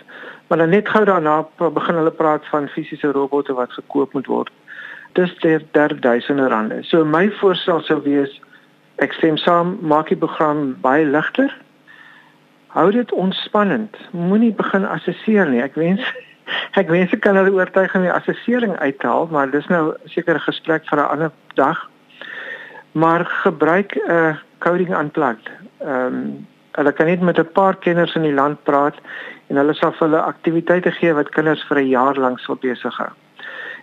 maar 0.48 0.58
dan 0.58 0.70
net 0.70 0.89
gou 0.89 1.06
daarna 1.08 1.38
begin 1.58 1.96
hulle 1.96 2.12
praat 2.12 2.44
van 2.51 2.68
fisiese 2.68 3.12
robotte 3.16 3.54
wat 3.54 3.72
gekoop 3.72 4.13
moet 4.13 4.27
word. 4.27 4.51
Dis 5.16 5.32
ter 5.39 5.63
ter 5.72 5.96
duisende 6.01 6.50
rande. 6.51 6.82
So 6.84 7.06
my 7.06 7.30
voorstel 7.39 7.80
sou 7.82 8.01
wees 8.04 8.34
ek 8.98 9.13
stem 9.13 9.38
saam, 9.38 9.77
maak 9.82 10.12
die 10.12 10.20
program 10.20 10.75
baie 10.82 11.06
ligter. 11.06 11.54
Hou 12.75 12.92
dit 12.92 13.12
ontspannend. 13.12 13.96
Moenie 14.12 14.54
begin 14.54 14.86
assesseer 14.86 15.48
nie. 15.50 15.63
Ek 15.63 15.80
wens 15.80 16.04
ek 16.82 16.92
wens 16.92 17.13
ek 17.16 17.24
kan 17.24 17.39
hulle 17.39 17.56
oortuig 17.56 17.96
om 17.96 18.04
die 18.04 18.13
assessering 18.13 18.75
uit 18.77 19.00
te 19.00 19.08
haal, 19.08 19.32
maar 19.32 19.51
dis 19.51 19.68
nou 19.72 19.96
seker 20.12 20.36
'n 20.36 20.50
gesprek 20.51 20.84
vir 20.92 21.00
'n 21.00 21.12
ander 21.16 21.32
dag. 21.56 21.88
Maar 22.98 23.25
gebruik 23.25 23.96
'n 23.96 24.12
uh, 24.12 24.36
coding 24.58 24.98
unplugged. 24.98 25.50
Ehm 25.77 26.06
um, 26.06 26.48
hulle 26.72 26.92
kan 26.92 27.06
net 27.06 27.22
met 27.22 27.38
'n 27.39 27.51
paar 27.51 27.75
kenners 27.75 28.16
in 28.16 28.22
die 28.22 28.34
land 28.34 28.63
praat 28.63 28.96
en 29.48 29.56
hulle 29.56 29.74
sal 29.74 29.92
vir 29.92 30.08
hulle 30.08 30.22
aktiwiteite 30.22 30.92
gee 30.92 31.13
wat 31.13 31.30
kinders 31.30 31.63
vir 31.68 31.77
'n 31.77 31.89
jaar 31.89 32.16
lank 32.16 32.39
sal 32.39 32.56
besig 32.56 32.98
hou. 32.98 33.10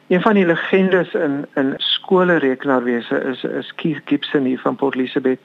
Een 0.07 0.21
van 0.21 0.35
die 0.35 0.47
legendes 0.47 1.15
in 1.15 1.47
in 1.55 1.75
skole 1.77 2.37
rekenaarwese 2.37 3.23
is 3.33 3.45
is 3.45 3.75
Keith 3.75 4.03
Gibson 4.05 4.45
hier 4.45 4.61
van 4.61 4.77
Port 4.77 4.95
Elizabeth. 4.95 5.41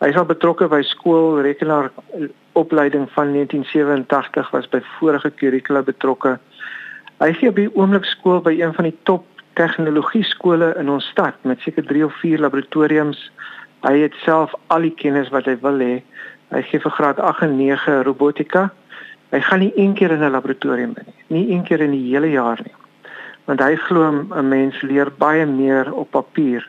Hy 0.00 0.12
al 0.16 0.24
betrokke 0.24 0.68
by 0.68 0.82
skool 0.82 1.40
rekenaar 1.40 1.90
opleiding 2.52 3.10
van 3.12 3.32
1987 3.32 4.50
was 4.50 4.68
by 4.68 4.80
vorige 4.98 5.30
kurrikula 5.30 5.82
betrokke. 5.82 6.38
Hy 7.18 7.32
gee 7.32 7.48
op 7.48 7.56
die 7.56 7.74
oomblik 7.74 8.04
skool 8.04 8.40
by 8.40 8.60
een 8.60 8.74
van 8.74 8.84
die 8.84 8.96
top 9.02 9.24
tegnologie 9.60 10.24
skole 10.24 10.72
in 10.80 10.88
ons 10.88 11.06
stad 11.12 11.36
met 11.44 11.60
seker 11.60 11.84
3 11.86 12.04
of 12.08 12.14
4 12.24 12.40
laboratoriums 12.40 13.28
Hy 13.80 14.02
het 14.02 14.16
self 14.24 14.52
al 14.68 14.84
die 14.84 14.92
kennis 14.92 15.30
wat 15.32 15.46
hy 15.48 15.56
wil 15.62 15.80
hê. 15.80 16.00
Hy 16.52 16.60
gee 16.68 16.82
vir 16.82 16.92
graad 16.98 17.20
8 17.24 17.46
en 17.46 17.56
9 17.56 18.02
robotika. 18.04 18.68
Hy 19.32 19.40
gaan 19.46 19.62
nie 19.62 19.72
een 19.76 19.94
keer 19.94 20.12
in 20.12 20.24
'n 20.24 20.34
laboratorium 20.36 20.92
in 21.00 21.06
nie, 21.06 21.16
nie 21.28 21.54
een 21.54 21.62
keer 21.64 21.80
in 21.80 21.92
die 21.92 22.10
hele 22.10 22.30
jaar 22.30 22.60
nie. 22.64 22.74
Want 23.46 23.60
hy 23.60 23.76
glo 23.76 24.10
'n 24.10 24.48
mens 24.48 24.82
leer 24.82 25.10
baie 25.18 25.46
meer 25.46 25.92
op 25.92 26.10
papier 26.10 26.68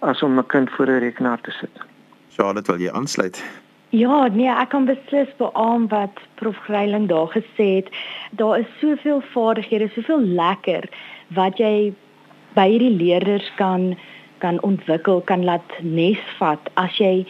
as 0.00 0.22
om 0.22 0.38
'n 0.38 0.46
kind 0.46 0.70
voor 0.70 0.86
'n 0.86 1.00
rekenaar 1.00 1.40
te 1.40 1.50
sit. 1.50 1.74
Charlotte, 2.30 2.72
wil 2.72 2.80
jy 2.80 2.90
aansluit? 2.90 3.42
Ja, 3.90 4.28
nee, 4.28 4.48
ek 4.48 4.68
kan 4.68 4.84
beslis 4.84 5.28
beamoen 5.36 5.88
wat 5.88 6.18
prof 6.34 6.56
Greiling 6.56 7.08
daar 7.08 7.28
gesê 7.28 7.82
het. 7.82 7.88
Daar 8.30 8.58
is 8.58 8.66
soveel 8.80 9.22
vaardighede, 9.32 9.88
soveel 9.94 10.20
lekker 10.20 10.88
wat 11.28 11.58
jy 11.58 11.94
by 12.54 12.68
hierdie 12.70 12.94
leerders 12.96 13.50
kan 13.56 13.94
kan 14.38 14.60
ontwikkel, 14.62 15.22
kan 15.24 15.44
laat 15.44 15.72
nesvat 15.80 16.68
as 16.76 16.98
jy 17.00 17.24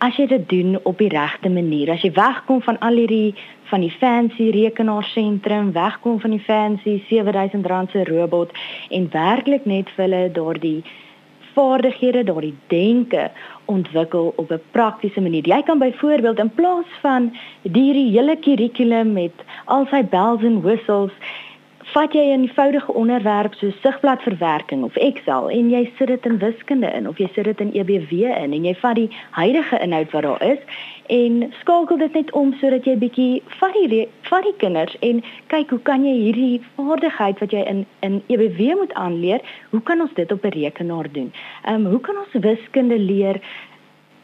as 0.00 0.16
jy 0.16 0.26
dit 0.30 0.44
doen 0.48 0.78
op 0.88 1.00
die 1.02 1.10
regte 1.12 1.50
manier. 1.52 1.90
As 1.92 2.04
jy 2.04 2.12
wegkom 2.16 2.62
van 2.64 2.78
al 2.80 2.96
hierdie 2.96 3.34
van 3.68 3.82
die 3.84 3.92
fancy 4.00 4.48
rekenaarsentrum, 4.54 5.72
wegkom 5.76 6.20
van 6.22 6.32
die 6.34 6.44
fancy 6.46 6.96
R7000 7.10 7.92
se 7.92 8.04
robot 8.08 8.54
en 8.88 9.10
werklik 9.12 9.66
net 9.68 9.92
vir 9.96 10.06
hulle 10.06 10.22
daardie 10.38 10.80
vaardighede, 11.54 12.24
daardie 12.30 12.54
denke 12.72 13.28
ontwikkel 13.70 14.32
op 14.36 14.50
'n 14.50 14.62
praktiese 14.70 15.20
manier. 15.20 15.46
Jy 15.46 15.62
kan 15.62 15.78
byvoorbeeld 15.78 16.38
in 16.38 16.54
plaas 16.54 16.90
van 17.00 17.32
hierdie 17.62 18.10
hele 18.16 18.36
kurrikulum 18.36 19.12
met 19.12 19.36
al 19.64 19.86
sy 19.90 20.02
bells 20.04 20.42
and 20.42 20.62
whistles 20.62 21.12
vat 21.92 22.12
jy 22.12 22.22
'n 22.22 22.44
eenvoudige 22.44 22.92
onderwerp 22.92 23.54
so 23.54 23.70
sigbladverwerking 23.82 24.84
of 24.84 24.96
Excel 24.96 25.50
en 25.50 25.70
jy 25.70 25.90
sit 25.98 26.06
dit 26.06 26.26
in 26.26 26.38
wiskunde 26.38 26.92
in 26.92 27.08
of 27.08 27.18
jy 27.18 27.28
sit 27.34 27.44
dit 27.44 27.60
in 27.60 27.72
EBW 27.72 28.12
in 28.12 28.52
en 28.52 28.64
jy 28.64 28.74
vat 28.74 28.94
die 28.94 29.10
huidige 29.30 29.78
inhoud 29.78 30.10
wat 30.10 30.22
daar 30.22 30.42
is 30.42 30.58
en 31.06 31.52
skakel 31.60 31.98
dit 31.98 32.12
net 32.12 32.30
om 32.32 32.52
sodat 32.60 32.86
jy 32.86 32.94
bietjie 32.96 33.42
vat 33.58 33.74
die 33.74 34.06
vat 34.30 34.46
die 34.46 34.54
kinders 34.62 34.96
en 35.00 35.22
kyk 35.52 35.70
hoe 35.74 35.82
kan 35.88 36.04
jy 36.06 36.14
hierdie 36.14 36.62
vaardigheid 36.76 37.42
wat 37.42 37.50
jy 37.50 37.64
in 37.72 37.86
in 38.06 38.22
EBW 38.28 38.76
moet 38.78 38.94
aanleer, 38.94 39.40
hoe 39.70 39.82
kan 39.82 40.00
ons 40.00 40.14
dit 40.14 40.32
op 40.32 40.44
'n 40.44 40.54
rekenaar 40.54 41.12
doen? 41.12 41.32
Ehm 41.64 41.86
um, 41.86 41.90
hoe 41.90 42.00
kan 42.00 42.16
ons 42.16 42.44
wiskunde 42.44 42.98
leer 42.98 43.40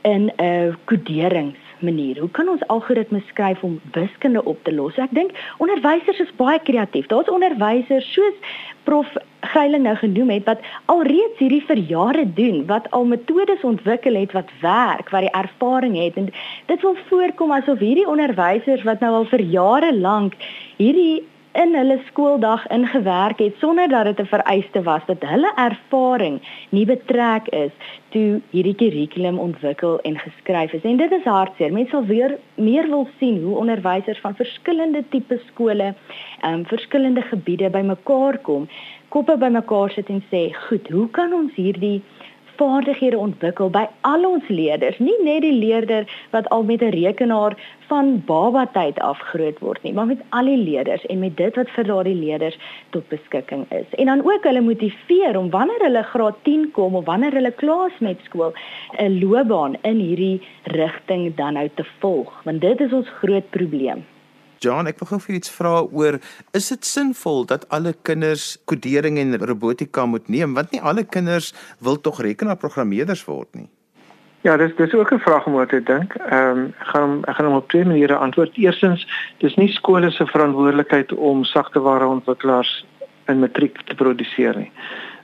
in 0.02 0.30
'n 0.36 0.42
uh, 0.42 0.74
koderings 0.84 1.65
manier. 1.80 2.20
Hoe 2.20 2.30
kan 2.30 2.48
ons 2.48 2.66
algoritmes 2.72 3.26
skryf 3.26 3.62
om 3.62 3.80
wiskunde 3.92 4.44
op 4.44 4.62
te 4.64 4.74
los? 4.74 4.96
Ek 4.96 5.12
dink 5.16 5.36
onderwysers 5.58 6.20
is 6.24 6.32
baie 6.36 6.58
kreatief. 6.62 7.06
Daar's 7.12 7.30
onderwysers 7.32 8.12
soos 8.12 8.54
prof 8.84 9.16
Greiling 9.46 9.84
nou 9.86 9.94
genoem 10.00 10.30
het 10.30 10.46
wat 10.48 10.64
alreeds 10.90 11.38
hierdie 11.38 11.62
vir 11.68 11.78
jare 11.90 12.24
doen, 12.34 12.64
wat 12.66 12.88
al 12.96 13.04
metodes 13.06 13.62
ontwikkel 13.62 14.16
het 14.18 14.32
wat 14.34 14.50
werk, 14.60 15.10
wat 15.14 15.26
die 15.26 15.34
ervaring 15.38 15.94
het 15.98 16.16
en 16.18 16.32
dit 16.66 16.82
wil 16.82 16.96
voorkom 17.10 17.52
asof 17.54 17.78
hierdie 17.78 18.08
onderwysers 18.10 18.82
wat 18.88 19.04
nou 19.04 19.12
al 19.20 19.28
vir 19.30 19.44
jare 19.54 19.92
lank 19.94 20.34
hierdie 20.80 21.22
in 21.62 21.74
hulle 21.74 21.98
skooldag 22.06 22.66
ingewerk 22.68 23.38
het 23.38 23.54
sonder 23.58 23.88
dat 23.88 24.04
dit 24.04 24.20
'n 24.20 24.32
vereiste 24.34 24.82
was 24.82 25.02
dat 25.06 25.22
hulle 25.32 25.52
ervaring 25.56 26.40
nie 26.68 26.86
betrek 26.86 27.48
is 27.48 27.72
toe 28.08 28.40
hierdie 28.50 28.74
kurrikulum 28.74 29.38
ontwikkel 29.38 30.00
en 30.00 30.18
geskryf 30.18 30.72
is. 30.72 30.82
En 30.82 30.96
dit 30.96 31.12
is 31.12 31.24
hartseer. 31.24 31.72
Mense 31.72 31.90
sal 31.90 32.04
weer 32.04 32.38
meer 32.54 32.88
wil 32.88 33.08
sien 33.18 33.42
hoe 33.42 33.56
onderwysers 33.56 34.20
van 34.20 34.34
verskillende 34.34 35.04
tipe 35.08 35.40
skole, 35.46 35.94
ehm 36.40 36.54
um, 36.54 36.66
verskillende 36.66 37.22
gebiede 37.22 37.70
bymekaar 37.70 38.38
kom, 38.38 38.68
koppe 39.08 39.36
bymekaar 39.36 39.90
sit 39.90 40.08
en 40.08 40.22
sê, 40.32 40.54
"Goed, 40.68 40.88
hoe 40.88 41.10
kan 41.10 41.32
ons 41.32 41.54
hierdie 41.54 42.02
vaardighede 42.56 43.18
ontwikkel 43.18 43.70
by 43.70 43.84
al 44.08 44.24
ons 44.28 44.48
leerders, 44.48 44.98
nie 44.98 45.16
net 45.24 45.42
die 45.44 45.52
leerder 45.52 46.06
wat 46.32 46.48
al 46.54 46.62
met 46.62 46.82
'n 46.82 46.94
rekenaar 46.94 47.56
van 47.88 48.22
baba 48.26 48.66
tyd 48.72 48.98
af 49.00 49.18
groot 49.18 49.58
word 49.58 49.82
nie, 49.82 49.92
maar 49.92 50.06
met 50.06 50.22
al 50.30 50.44
die 50.44 50.56
leerders 50.56 51.06
en 51.06 51.18
met 51.18 51.36
dit 51.36 51.56
wat 51.56 51.70
vir 51.76 51.84
daardie 51.84 52.14
leerders 52.14 52.58
tot 52.90 53.08
beskikking 53.08 53.66
is. 53.70 53.86
En 53.98 54.06
dan 54.06 54.24
ook 54.24 54.44
hulle 54.44 54.60
motiveer 54.60 55.38
om 55.38 55.50
wanneer 55.50 55.80
hulle 55.80 56.02
graad 56.02 56.36
10 56.42 56.70
kom 56.72 56.94
of 56.94 57.04
wanneer 57.04 57.32
hulle 57.32 57.50
klaar 57.50 57.86
is 57.86 57.98
met 57.98 58.18
skool, 58.24 58.52
'n 58.98 59.18
loopbaan 59.20 59.76
in 59.82 59.98
hierdie 59.98 60.40
rigting 60.62 61.34
dan 61.34 61.52
nou 61.52 61.68
te 61.74 61.84
volg, 61.98 62.42
want 62.44 62.60
dit 62.60 62.80
is 62.80 62.92
ons 62.92 63.08
groot 63.08 63.50
probleem. 63.50 64.04
John, 64.64 64.86
ek 64.86 64.98
wil 65.00 65.08
gou 65.12 65.20
vir 65.20 65.36
iets 65.36 65.52
vra 65.52 65.82
oor 65.84 66.18
is 66.56 66.68
dit 66.68 66.84
sinvol 66.84 67.44
dat 67.46 67.68
alle 67.68 67.94
kinders 68.02 68.56
kodering 68.64 69.18
en 69.18 69.38
robotika 69.38 70.06
moet 70.06 70.28
neem 70.28 70.54
want 70.54 70.72
nie 70.72 70.80
alle 70.80 71.04
kinders 71.04 71.52
wil 71.78 72.00
tog 72.00 72.20
rekenaarprogrammeerders 72.20 73.24
word 73.28 73.54
nie. 73.54 73.68
Ja, 74.46 74.56
dis 74.56 74.76
dis 74.76 74.94
ook 74.94 75.12
'n 75.12 75.18
vraag 75.18 75.46
om 75.46 75.54
oor 75.54 75.66
te 75.66 75.82
dink. 75.82 76.14
Ehm 76.14 76.58
um, 76.58 76.74
ek 76.80 76.86
gaan 76.86 77.24
ek 77.24 77.34
gaan 77.36 77.46
hom 77.46 77.56
op 77.56 77.68
twee 77.68 77.84
maniere 77.84 78.16
antwoord. 78.16 78.56
Eerstens, 78.56 79.06
dis 79.38 79.56
nie 79.56 79.72
skole 79.72 80.10
se 80.10 80.26
verantwoordelikheid 80.26 81.12
om 81.12 81.44
sagteware 81.44 82.06
ontwikkelaars 82.06 82.86
in 83.26 83.38
matriek 83.38 83.82
te 83.82 83.94
produseer 83.94 84.56
nie. 84.56 84.72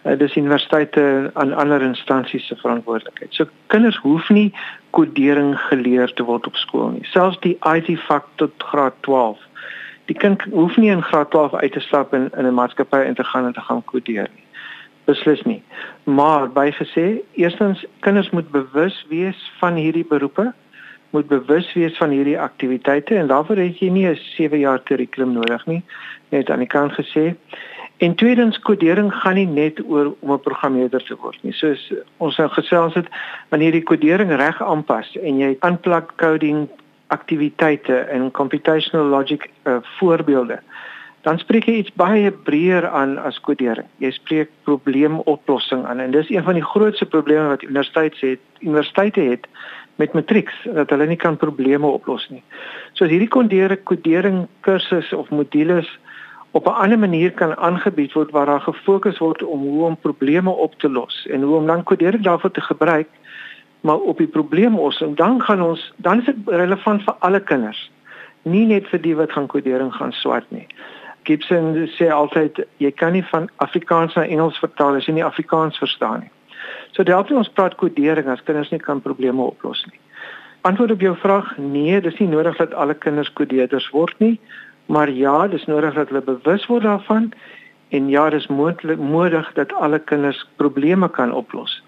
Uh, 0.05 0.19
dis 0.19 0.37
universiteite 0.37 1.31
aan 1.35 1.53
ander 1.55 1.83
instansies 1.83 2.47
se 2.47 2.57
verantwoordelikheid. 2.57 3.35
So 3.35 3.47
kinders 3.67 3.97
hoef 4.03 4.29
nie 4.29 4.53
kodering 4.91 5.55
geleer 5.69 6.13
te 6.13 6.25
word 6.27 6.47
op 6.47 6.57
skool 6.57 6.91
nie. 6.91 7.05
Selfs 7.05 7.39
die 7.41 7.57
IT 7.75 7.91
vak 8.09 8.27
tot 8.43 8.53
graad 8.73 8.95
12. 9.01 9.39
Die 10.11 10.19
kind 10.19 10.43
hoef 10.51 10.77
nie 10.77 10.91
in 10.91 11.03
graad 11.03 11.31
12 11.31 11.55
uit 11.55 11.73
te 11.73 11.81
stap 11.81 12.13
en 12.13 12.31
in 12.37 12.47
'n 12.47 12.55
maatskappy 12.55 13.05
in 13.07 13.15
te 13.15 13.25
gaan 13.25 13.47
en 13.47 13.53
te 13.53 13.61
gaan 13.61 13.85
kodeer 13.85 14.29
nie 14.35 14.43
beslis 15.05 15.43
nie. 15.43 15.63
Maar 16.05 16.49
bygesê, 16.53 17.23
eerstens 17.35 17.85
kinders 18.01 18.31
moet 18.31 18.51
bewus 18.51 19.07
wees 19.09 19.51
van 19.59 19.75
hierdie 19.75 20.07
beroepe, 20.09 20.53
moet 21.11 21.29
bewus 21.29 21.73
wees 21.73 21.97
van 21.97 22.11
hierdie 22.11 22.39
aktiwiteite 22.41 23.17
en 23.21 23.27
daarvoor 23.27 23.61
het 23.61 23.79
jy 23.79 23.91
nie 23.91 24.07
'n 24.09 24.19
7 24.37 24.59
jaar 24.59 24.79
kurrikulum 24.79 25.33
nodig 25.33 25.67
nie, 25.67 25.83
net 26.29 26.51
aan 26.51 26.59
die 26.59 26.69
kant 26.69 26.93
gesê. 26.93 27.35
En 28.03 28.15
tweedens, 28.19 28.59
kodering 28.67 29.13
gaan 29.15 29.39
nie 29.39 29.47
net 29.47 29.79
oor 29.87 30.15
om 30.21 30.33
'n 30.33 30.41
programmeerder 30.41 31.03
te 31.05 31.17
word 31.17 31.39
nie. 31.43 31.53
Soos 31.53 31.93
ons 32.17 32.37
nou 32.37 32.49
gesels 32.49 32.95
het, 32.95 33.07
wanneer 33.49 33.73
die 33.73 33.83
kodering 33.83 34.31
reg 34.31 34.63
aanpas 34.63 35.17
en 35.17 35.39
jy 35.39 35.57
aanplak 35.61 36.17
coding 36.17 36.69
aktiwiteite 37.07 37.97
en 38.11 38.31
computational 38.31 39.07
logic 39.07 39.51
uh, 39.65 39.77
voorbeelde 39.99 40.59
dan 41.23 41.39
spreek 41.39 41.69
jy 41.71 41.75
iets 41.83 41.95
baie 41.99 42.31
breër 42.33 42.89
aan 42.89 43.15
as 43.23 43.39
kodering. 43.47 43.87
Jy 44.03 44.11
spreek 44.17 44.51
probleemoplossing 44.67 45.85
aan 45.87 46.03
en 46.03 46.15
dis 46.15 46.31
een 46.31 46.43
van 46.43 46.59
die 46.59 46.67
grootste 46.67 47.07
probleme 47.07 47.47
wat 47.53 47.63
universiteite 47.63 48.27
het, 48.27 48.43
universiteite 48.61 49.21
het 49.21 49.47
met 50.01 50.15
matrieks 50.19 50.55
dat 50.65 50.91
hulle 50.91 51.07
nie 51.07 51.21
kan 51.21 51.37
probleme 51.37 51.87
oplos 51.87 52.27
nie. 52.31 52.43
So 52.93 53.05
as 53.05 53.15
hierdie 53.15 53.31
kodering 53.31 53.85
kodering 53.87 54.47
kursus 54.67 55.13
of 55.15 55.31
modules 55.31 55.87
op 56.53 56.67
'n 56.67 56.81
ander 56.85 56.99
manier 56.99 57.33
kan 57.33 57.57
aangebied 57.57 58.13
word 58.13 58.31
waar 58.31 58.47
daar 58.47 58.61
gefokus 58.61 59.19
word 59.19 59.43
om 59.43 59.61
hoe 59.61 59.85
om 59.85 59.97
probleme 59.97 60.51
op 60.51 60.75
te 60.79 60.91
los 60.91 61.27
en 61.31 61.43
hoe 61.43 61.57
om 61.57 61.67
dan 61.67 61.83
kodering 61.83 62.23
daarvoor 62.23 62.51
te 62.51 62.61
gebruik 62.61 63.09
maar 63.81 63.99
op 63.99 64.19
die 64.19 64.27
probleemoplossing 64.27 65.17
dan 65.17 65.43
gaan 65.43 65.63
ons 65.63 65.93
dan 65.97 66.19
is 66.19 66.25
dit 66.25 66.37
relevant 66.47 67.03
vir 67.03 67.15
alle 67.19 67.41
kinders 67.41 67.91
nie 68.43 68.67
net 68.67 68.89
vir 68.91 69.03
die 69.03 69.15
wat 69.17 69.33
gaan 69.33 69.47
kodering 69.47 69.93
gaan 69.95 70.13
swat 70.13 70.47
nie. 70.51 70.67
Gibson 71.23 71.75
sê 71.95 72.11
altyd 72.11 72.65
jy 72.83 72.91
kan 72.91 73.15
nie 73.15 73.25
van 73.31 73.49
Afrikaans 73.63 74.17
na 74.19 74.27
Engels 74.27 74.59
vertaal 74.59 74.99
as 74.99 75.07
jy 75.07 75.15
nie 75.19 75.27
Afrikaans 75.27 75.79
verstaan 75.79 76.25
nie. 76.27 76.33
So 76.97 77.07
dalk 77.07 77.31
ons 77.31 77.51
praat 77.55 77.79
kodering 77.79 78.29
as 78.31 78.43
kinders 78.47 78.73
nie 78.75 78.83
kan 78.83 79.03
probleme 79.03 79.43
oplos 79.43 79.85
nie. 79.91 80.01
Antwoord 80.67 80.95
op 80.95 81.01
jou 81.01 81.15
vraag: 81.19 81.57
Nee, 81.59 82.01
dis 82.01 82.19
nie 82.19 82.29
nodig 82.29 82.59
dat 82.59 82.75
alle 82.75 82.95
kinders 82.95 83.33
kodeerders 83.33 83.89
word 83.95 84.19
nie, 84.19 84.39
maar 84.87 85.11
ja, 85.11 85.49
dis 85.49 85.65
nodig 85.65 85.95
dat 85.95 86.09
hulle 86.09 86.23
bewus 86.23 86.67
word 86.67 86.83
daarvan 86.83 87.33
en 87.89 88.09
ja, 88.09 88.29
dis 88.31 88.47
moontlik 88.47 88.99
nodig 88.99 89.53
dat 89.55 89.73
alle 89.73 89.99
kinders 89.99 90.47
probleme 90.57 91.09
kan 91.11 91.33
oplos. 91.33 91.83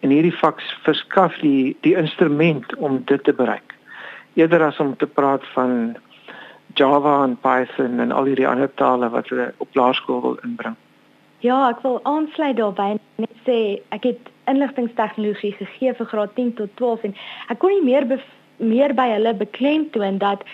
En 0.00 0.10
hierdie 0.10 0.36
vak 0.36 0.62
verskaf 0.84 1.36
die 1.44 1.76
die 1.84 1.96
instrument 1.96 2.74
om 2.76 3.02
dit 3.04 3.24
te 3.24 3.32
bereik. 3.32 3.74
Eerder 4.34 4.62
as 4.64 4.78
om 4.80 4.96
te 4.96 5.06
praat 5.06 5.44
van 5.54 5.96
Java 6.74 7.22
en 7.24 7.36
Python 7.40 8.00
en 8.00 8.12
al 8.12 8.24
die 8.24 8.48
ander 8.48 8.70
tale 8.74 9.10
wat 9.10 9.28
hulle 9.28 9.52
op 9.58 9.74
laerskool 9.74 10.20
wil 10.22 10.38
inbring. 10.46 10.76
Ja, 11.40 11.70
ek 11.70 11.80
wil 11.84 12.00
aansluit 12.04 12.56
daarbey 12.56 12.98
net 13.20 13.36
sê 13.46 13.80
ek 13.96 14.04
het 14.04 14.28
inligtingstegnologie 14.50 15.52
gegee 15.58 15.94
vir 15.96 16.08
graad 16.12 16.34
10 16.36 16.52
tot 16.58 16.74
12 16.80 17.08
en 17.08 17.16
ek 17.52 17.60
kon 17.62 17.72
nie 17.74 17.86
meer 17.86 18.06
meer 18.60 18.92
by 18.96 19.08
hulle 19.14 19.32
beklemtoon 19.40 20.18
dat 20.20 20.44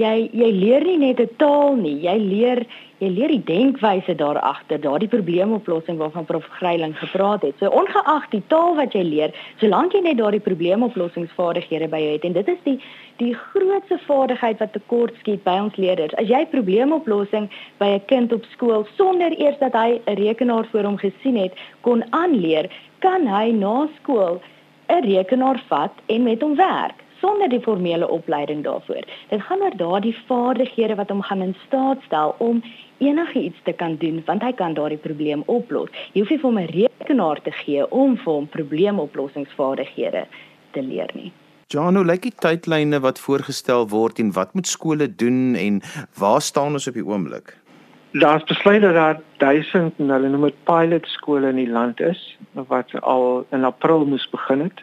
jy 0.00 0.30
jy 0.32 0.48
leer 0.56 0.84
nie 0.84 0.98
net 0.98 1.20
'n 1.20 1.28
taal 1.36 1.76
nie, 1.76 2.00
jy 2.00 2.16
leer 2.18 2.66
jy 3.02 3.08
leer 3.08 3.28
die 3.28 3.42
denkwyse 3.44 4.14
daar 4.14 4.38
agter, 4.38 4.78
daardie 4.78 5.08
probleemoplossing 5.08 5.98
waarvan 5.98 6.24
prof 6.24 6.44
Greiling 6.58 6.94
gepraat 6.94 7.42
het. 7.42 7.54
So 7.58 7.66
ongeag 7.66 8.28
die 8.30 8.42
taal 8.46 8.76
wat 8.76 8.92
jy 8.94 9.02
leer, 9.02 9.34
solank 9.58 9.92
jy 9.92 10.00
net 10.00 10.18
daardie 10.18 10.40
probleemoplossingsvaardighede 10.40 11.88
by 11.88 11.98
jou 11.98 12.12
het 12.12 12.24
en 12.24 12.32
dit 12.32 12.48
is 12.48 12.62
die 12.64 12.78
die 13.18 13.34
grootste 13.34 13.98
vaardigheid 14.06 14.58
wat 14.58 14.72
tekort 14.72 15.14
skiet 15.18 15.42
by 15.44 15.58
ons 15.60 15.76
leerders. 15.76 16.14
As 16.14 16.28
jy 16.28 16.46
probleemoplossing 16.46 17.50
by 17.78 17.86
'n 17.98 18.06
kind 18.06 18.32
op 18.32 18.44
skool 18.52 18.86
sonder 18.96 19.32
eers 19.38 19.58
dat 19.58 19.72
hy 19.72 20.00
'n 20.06 20.14
rekenaar 20.14 20.64
voor 20.72 20.84
hom 20.84 20.96
gesien 20.96 21.36
het, 21.36 21.52
kon 21.82 22.04
aanleer, 22.12 22.70
kan 23.00 23.26
hy 23.26 23.50
na 23.50 23.88
skool 24.00 24.40
'n 24.88 25.02
rekenaar 25.04 25.62
vat 25.68 25.92
en 26.06 26.22
met 26.22 26.40
hom 26.40 26.54
werk 26.56 27.02
sonder 27.22 27.48
die 27.48 27.62
formele 27.62 28.08
opleiding 28.08 28.64
daarvoor. 28.66 29.04
Dit 29.30 29.42
gaan 29.48 29.62
oor 29.62 29.76
daardie 29.76 30.16
vaardighede 30.28 30.98
wat 31.00 31.12
hom 31.14 31.22
gaan 31.22 31.44
in 31.46 31.56
staat 31.66 32.02
stel 32.06 32.34
om 32.38 32.62
enigiets 32.98 33.60
te 33.68 33.72
kan 33.72 33.96
doen 34.02 34.22
want 34.26 34.42
hy 34.42 34.52
kan 34.58 34.74
daardie 34.78 35.00
probleem 35.06 35.46
oplos. 35.46 35.90
Jy 36.12 36.24
hoef 36.24 36.34
nie 36.34 36.40
vir 36.42 36.50
hom 36.50 36.58
'n 36.58 36.72
rekenaar 36.74 37.42
te 37.42 37.54
gee 37.62 37.86
om 37.90 38.16
vir 38.16 38.32
hom 38.32 38.48
probleemoplossingsvaardighede 38.58 40.26
te 40.72 40.82
leer 40.82 41.10
nie. 41.14 41.32
Janu, 41.72 42.04
lyk 42.04 42.22
die 42.22 42.34
tydlyne 42.44 43.00
wat 43.00 43.18
voorgestel 43.18 43.86
word 43.88 44.18
en 44.18 44.32
wat 44.36 44.54
moet 44.54 44.66
skole 44.66 45.06
doen 45.08 45.54
en 45.56 45.80
waar 46.20 46.40
staan 46.40 46.72
ons 46.72 46.88
op 46.88 46.94
die 46.94 47.06
oomblik? 47.06 47.56
Daar's 48.12 48.44
besluit 48.44 48.82
dat 48.82 48.94
daar 48.94 49.20
1000 49.38 49.94
en 49.98 50.10
hulle 50.12 50.28
noem 50.28 50.50
dit 50.50 50.64
pilot 50.68 51.06
skole 51.06 51.48
in 51.48 51.56
die 51.56 51.70
land 51.70 52.00
is 52.00 52.20
wat 52.52 52.92
al 53.00 53.46
in 53.56 53.64
April 53.64 54.04
moes 54.04 54.28
begin 54.30 54.60
het. 54.60 54.82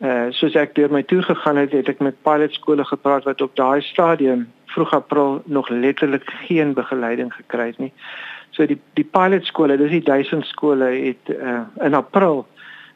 Uh 0.00 0.30
soos 0.32 0.54
ek 0.56 0.74
deur 0.74 0.88
my 0.88 1.02
toe 1.04 1.20
gegaan 1.22 1.58
het, 1.60 1.72
het 1.76 1.88
ek 1.92 1.98
met 2.00 2.22
pilot 2.24 2.54
skole 2.56 2.84
gepraat 2.88 3.26
wat 3.28 3.40
op 3.44 3.56
daai 3.56 3.82
stadium 3.84 4.46
vroeg 4.72 4.94
April 4.96 5.42
nog 5.44 5.68
letterlik 5.68 6.24
geen 6.46 6.72
begeleiding 6.74 7.34
gekry 7.34 7.66
het 7.66 7.78
nie. 7.78 7.92
So 8.56 8.66
die 8.66 8.78
die 8.96 9.04
pilot 9.04 9.44
skole, 9.44 9.76
dis 9.76 9.92
die 9.92 10.06
1000 10.06 10.46
skole 10.46 10.88
het 10.94 11.34
uh 11.36 11.60
in 11.84 11.94
April 11.94 12.46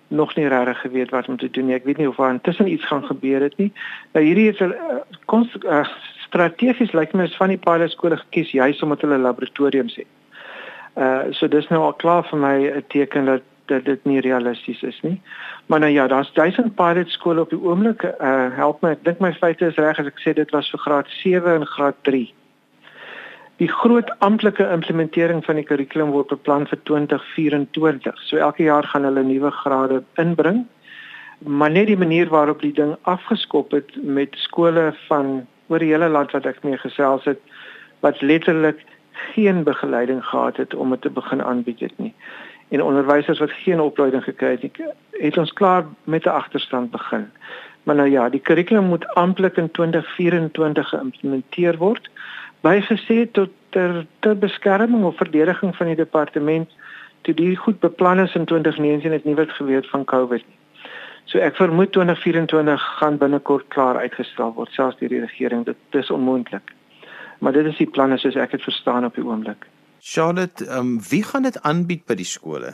nog 0.09 0.35
nie 0.37 0.49
regtig 0.49 0.81
geweet 0.81 1.11
wat 1.11 1.29
om 1.29 1.37
te 1.37 1.51
doen 1.51 1.67
nie. 1.67 1.77
Ek 1.77 1.85
weet 1.85 2.01
nie 2.01 2.09
of 2.09 2.17
daar 2.17 2.33
intussen 2.33 2.73
iets 2.73 2.87
gaan 2.87 3.05
gebeur 3.05 3.41
het 3.41 3.57
nie. 3.57 3.73
Nou 4.13 4.25
hierdie 4.25 4.49
is 4.51 4.61
'n 4.61 4.73
uh, 4.73 5.45
uh, 5.65 5.87
strategies 6.27 6.93
lyk 6.93 7.13
my 7.13 7.25
is 7.25 7.37
van 7.37 7.49
die 7.49 7.61
pilot 7.61 7.91
skole 7.91 8.17
gekies 8.17 8.51
juis 8.51 8.83
omdat 8.83 9.01
hulle 9.01 9.19
laboratoriums 9.19 9.97
het. 9.97 10.13
Uh 10.97 11.23
so 11.31 11.49
dis 11.49 11.69
nou 11.69 11.83
al 11.83 11.95
klaar 11.95 12.25
vir 12.25 12.39
my 12.39 12.57
'n 12.71 12.85
teken 12.89 13.25
dat 13.25 13.43
dat 13.67 13.85
dit 13.85 14.05
nie 14.05 14.21
realisties 14.21 14.83
is 14.83 15.01
nie. 15.03 15.21
Maar 15.67 15.81
nou 15.81 15.93
ja, 15.93 16.07
daar's 16.07 16.33
1000 16.33 16.75
pilot 16.75 17.11
skole 17.11 17.41
op 17.41 17.51
die 17.51 17.61
oomblik. 17.61 18.03
Uh 18.03 18.57
help 18.57 18.81
my, 18.81 18.91
ek 18.91 19.05
dink 19.05 19.21
my 19.21 19.33
feite 19.33 19.67
is 19.67 19.79
reg 19.81 19.99
as 19.99 20.11
ek 20.11 20.21
sê 20.23 20.35
dit 20.37 20.51
was 20.51 20.71
vir 20.71 20.83
graad 20.87 21.09
7 21.21 21.55
en 21.55 21.67
graad 21.67 21.97
3. 22.09 22.33
Die 23.63 23.71
groot 23.71 24.11
amptelike 24.19 24.67
implementering 24.71 25.45
van 25.45 25.61
die 25.61 25.67
kurrikulum 25.67 26.11
word 26.11 26.33
beplan 26.33 26.67
vir 26.67 26.81
2024. 26.91 28.23
So 28.29 28.37
elke 28.37 28.67
jaar 28.67 28.87
gaan 28.93 29.07
hulle 29.07 29.23
nuwe 29.23 29.51
grade 29.63 30.03
inbring. 30.21 30.65
Maar 31.39 31.71
net 31.71 31.87
die 31.87 31.99
manier 31.99 32.29
waarop 32.29 32.61
die 32.61 32.75
ding 32.75 32.97
afgeskop 33.03 33.71
het 33.73 33.95
met 34.03 34.35
skole 34.47 34.93
van 35.09 35.47
oor 35.69 35.79
die 35.79 35.93
hele 35.93 36.09
land 36.09 36.33
wat 36.37 36.47
ek 36.47 36.63
mee 36.65 36.77
gesels 36.79 37.25
het 37.25 37.41
wat 38.05 38.21
letterlik 38.21 38.83
geen 39.33 39.63
begeleiding 39.65 40.25
gehad 40.25 40.57
het 40.57 40.75
om 40.75 40.91
dit 40.91 41.01
te 41.01 41.11
begin 41.11 41.43
aanbied 41.43 41.81
het 41.81 41.95
nie 41.99 42.13
en 42.75 42.83
onderwysers 42.83 43.39
wat 43.39 43.53
geen 43.63 43.81
opleiding 43.81 44.25
gekry 44.25 44.51
het 44.57 44.63
nie, 44.63 44.89
het 45.21 45.39
ons 45.39 45.53
klaar 45.53 45.85
met 46.05 46.25
'n 46.25 46.37
agterstand 46.41 46.91
begin. 46.91 47.31
Maar 47.83 47.95
nou 47.95 48.11
ja, 48.11 48.29
die 48.29 48.41
kurrikulum 48.41 48.85
moet 48.85 49.07
amptelik 49.15 49.57
in 49.57 49.71
2024 49.71 50.89
geïmplementeer 50.89 51.77
word. 51.77 52.11
Bygesê 52.61 53.31
tot 53.33 53.51
ter, 53.69 54.07
ter 54.19 54.39
beskerming 54.39 55.05
of 55.05 55.17
verdediging 55.17 55.77
van 55.77 55.87
die 55.87 55.97
departement 55.97 56.71
toe 57.21 57.35
die 57.35 57.57
goed 57.57 57.81
beplan 57.81 58.21
is 58.21 58.35
in 58.35 58.45
2019 58.45 59.13
het 59.13 59.25
nie 59.25 59.35
wat 59.35 59.51
geweet 59.51 59.89
van 59.89 60.05
COVID 60.05 60.43
nie. 60.47 60.59
So 61.25 61.39
ek 61.39 61.57
vermoed 61.57 61.93
2024 61.93 62.83
gaan 62.99 63.19
binnekort 63.19 63.69
klaar 63.69 63.97
uitgestel 63.97 64.53
word 64.57 64.73
selfs 64.77 64.99
deur 65.01 65.09
die 65.09 65.21
regering. 65.21 65.65
Dit 65.65 65.77
is 65.91 66.11
onmoontlik. 66.11 66.73
Maar 67.39 67.53
dit 67.53 67.67
is 67.67 67.77
die 67.77 67.89
planne 67.91 68.19
soos 68.19 68.37
ek 68.37 68.51
dit 68.51 68.63
verstaan 68.63 69.05
op 69.05 69.15
die 69.15 69.25
oomblik. 69.25 69.65
Charlotte, 70.07 70.77
um, 70.77 71.01
wie 71.09 71.23
gaan 71.23 71.43
dit 71.43 71.63
aanbied 71.63 72.03
by 72.05 72.15
die 72.15 72.29
skole? 72.29 72.73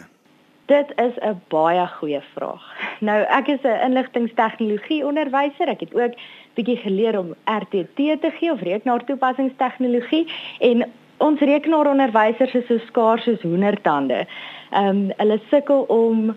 Dit 0.66 0.88
is 0.96 1.14
'n 1.22 1.38
baie 1.48 1.86
goeie 1.86 2.22
vraag. 2.34 2.64
Nou, 3.08 3.20
ek 3.22 3.46
is 3.46 3.62
'n 3.62 3.82
inligtingstegnologie 3.86 5.06
onderwyser. 5.06 5.68
Ek 5.68 5.80
het 5.80 5.94
ook 5.94 6.14
bietjie 6.54 6.76
geleer 6.76 7.18
om 7.18 7.34
RTT 7.44 7.96
te 7.96 8.30
gee 8.38 8.52
of 8.52 8.60
rekenaartoepassingstegnologie 8.60 10.26
en 10.58 10.90
ons 11.16 11.40
rekenaaronderwysers 11.40 12.54
is 12.54 12.66
so 12.66 12.78
skaars 12.78 13.22
soos 13.22 13.42
hoendertande. 13.42 14.26
Ehm 14.70 14.86
um, 14.86 15.12
hulle 15.16 15.40
sukkel 15.50 15.80
om 15.82 16.34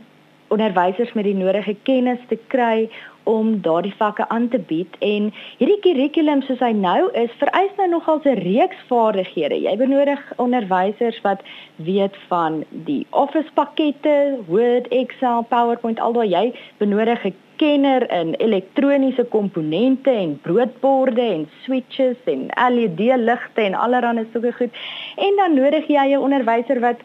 onderwysers 0.47 1.13
met 1.13 1.23
die 1.23 1.35
nodige 1.35 1.75
kennis 1.83 2.19
te 2.27 2.37
kry 2.47 2.89
om 3.23 3.61
daardie 3.61 3.93
vakke 3.97 4.27
aan 4.29 4.49
te 4.49 4.59
bied 4.59 4.95
en 4.99 5.29
hierdie 5.57 5.79
kurrikulum 5.85 6.41
soos 6.41 6.59
hy 6.59 6.71
nou 6.71 7.09
is 7.19 7.31
vereis 7.41 7.71
nou 7.77 7.87
nogal 7.89 8.21
'n 8.25 8.41
reeks 8.43 8.79
vaardighede. 8.89 9.61
Jy 9.61 9.77
benodig 9.77 10.21
onderwysers 10.37 11.21
wat 11.21 11.41
weet 11.75 12.15
van 12.27 12.63
die 12.69 13.05
Office 13.09 13.51
pakkette, 13.53 14.37
Word, 14.47 14.87
Excel, 14.87 15.43
PowerPoint, 15.49 15.99
aldaar 15.99 16.25
jy 16.25 16.53
benodig 16.77 17.25
'n 17.25 17.35
kenner 17.55 18.11
in 18.11 18.33
elektroniese 18.33 19.23
komponente 19.23 20.09
en 20.09 20.39
broodborde 20.41 21.21
en 21.21 21.49
switches 21.63 22.17
en 22.25 22.49
LED 22.75 22.99
ligte 22.99 23.61
en 23.61 23.73
allerlei 23.73 24.25
sulke 24.31 24.51
goed. 24.53 24.73
En 25.15 25.35
dan 25.35 25.55
nodig 25.55 25.87
jy 25.87 26.05
'n 26.13 26.25
onderwyser 26.25 26.79
wat 26.79 26.99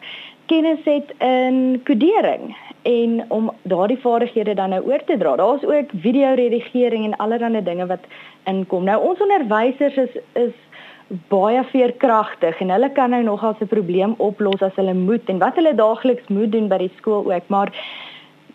kennis 0.49 0.81
het 0.83 1.13
in 1.21 1.81
kodering 1.85 2.55
en 2.81 3.25
om 3.27 3.51
daardie 3.69 3.99
vaardighede 4.01 4.53
dan 4.57 4.73
nou 4.73 4.81
oor 4.87 5.03
te 5.05 5.17
dra. 5.17 5.35
Daar's 5.35 5.63
ook 5.63 5.91
video-redigering 6.01 7.05
en 7.05 7.17
allerlei 7.17 7.63
dinge 7.63 7.85
wat 7.85 8.09
inkom. 8.49 8.83
Nou 8.83 8.97
ons 9.11 9.21
onderwysers 9.21 9.95
is 9.95 10.17
is 10.33 10.55
baie 11.29 11.63
veerkragtig 11.71 12.59
en 12.61 12.69
hulle 12.69 12.91
kan 12.93 13.09
nou 13.09 13.23
nogal 13.23 13.55
'n 13.59 13.67
probleem 13.67 14.13
oplos 14.17 14.61
as 14.61 14.75
hulle 14.75 14.93
moet 14.93 15.29
en 15.29 15.39
wat 15.39 15.55
hulle 15.55 15.75
daagliks 15.75 16.27
moet 16.27 16.51
doen 16.51 16.67
by 16.67 16.77
die 16.77 16.91
skool 16.97 17.33
ook, 17.33 17.47
maar 17.47 17.73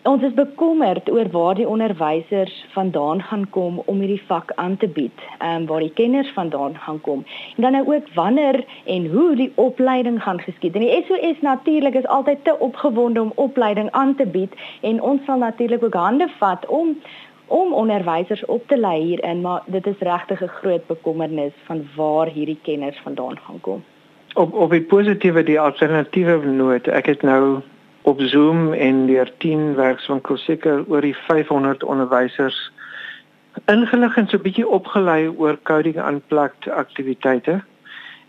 ons 0.05 0.23
is 0.23 0.33
bekommerd 0.37 1.09
oor 1.09 1.29
waar 1.33 1.55
die 1.57 1.67
onderwysers 1.67 2.53
vandaan 2.73 3.21
gaan 3.21 3.45
kom 3.49 3.81
om 3.85 3.99
hierdie 3.99 4.21
vak 4.27 4.51
aan 4.61 4.77
te 4.77 4.87
bied. 4.87 5.23
Ehm 5.37 5.61
um, 5.61 5.65
waar 5.65 5.79
die 5.79 5.93
kenners 5.93 6.31
vandaan 6.33 6.77
gaan 6.77 7.01
kom. 7.01 7.25
En 7.55 7.63
dan 7.63 7.71
nou 7.71 7.95
ook 7.95 8.13
wanneer 8.13 8.63
en 8.85 9.07
hoe 9.11 9.35
die 9.35 9.51
opleiding 9.55 10.21
gaan 10.23 10.39
geskied. 10.39 10.75
En 10.75 10.85
die 10.85 11.03
SOS 11.07 11.41
natuurlik 11.41 11.93
is 11.93 12.07
altyd 12.07 12.43
te 12.43 12.59
opgewonde 12.59 13.21
om 13.21 13.31
opleiding 13.35 13.91
aan 13.91 14.15
te 14.15 14.25
bied 14.25 14.53
en 14.81 15.01
ons 15.01 15.25
sal 15.25 15.37
natuurlik 15.37 15.83
ook 15.83 15.93
hande 15.93 16.29
vat 16.37 16.65
om 16.65 16.97
om 17.47 17.73
onderwysers 17.73 18.45
op 18.45 18.67
te 18.67 18.77
lei 18.77 19.01
hierin, 19.03 19.41
maar 19.41 19.61
dit 19.65 19.87
is 19.87 19.99
regtig 19.99 20.41
'n 20.41 20.47
groot 20.47 20.87
bekommernis 20.87 21.53
van 21.65 21.87
waar 21.95 22.27
hierdie 22.27 22.59
kenners 22.61 22.99
vandaan 23.03 23.37
gaan 23.39 23.61
kom. 23.61 23.83
Op 24.33 24.53
op 24.53 24.69
die 24.69 24.81
positiewe 24.81 25.43
die 25.43 25.59
alternatiewe 25.59 26.45
noot, 26.45 26.87
ek 26.87 27.05
het 27.05 27.21
nou 27.21 27.61
op 28.05 28.21
Zoom 28.21 28.73
en 28.73 29.05
deur 29.05 29.31
10 29.37 29.75
werkswinkels 29.75 30.43
seker 30.43 30.83
oor 30.87 31.01
die 31.01 31.15
500 31.25 31.83
onderwysers 31.83 32.57
ingelig 33.65 34.17
en 34.17 34.27
so 34.27 34.37
'n 34.37 34.41
bietjie 34.41 34.67
opgelei 34.67 35.27
oor 35.27 35.57
coding 35.63 35.97
unplugged 36.07 36.69
aktiwiteite. 36.69 37.63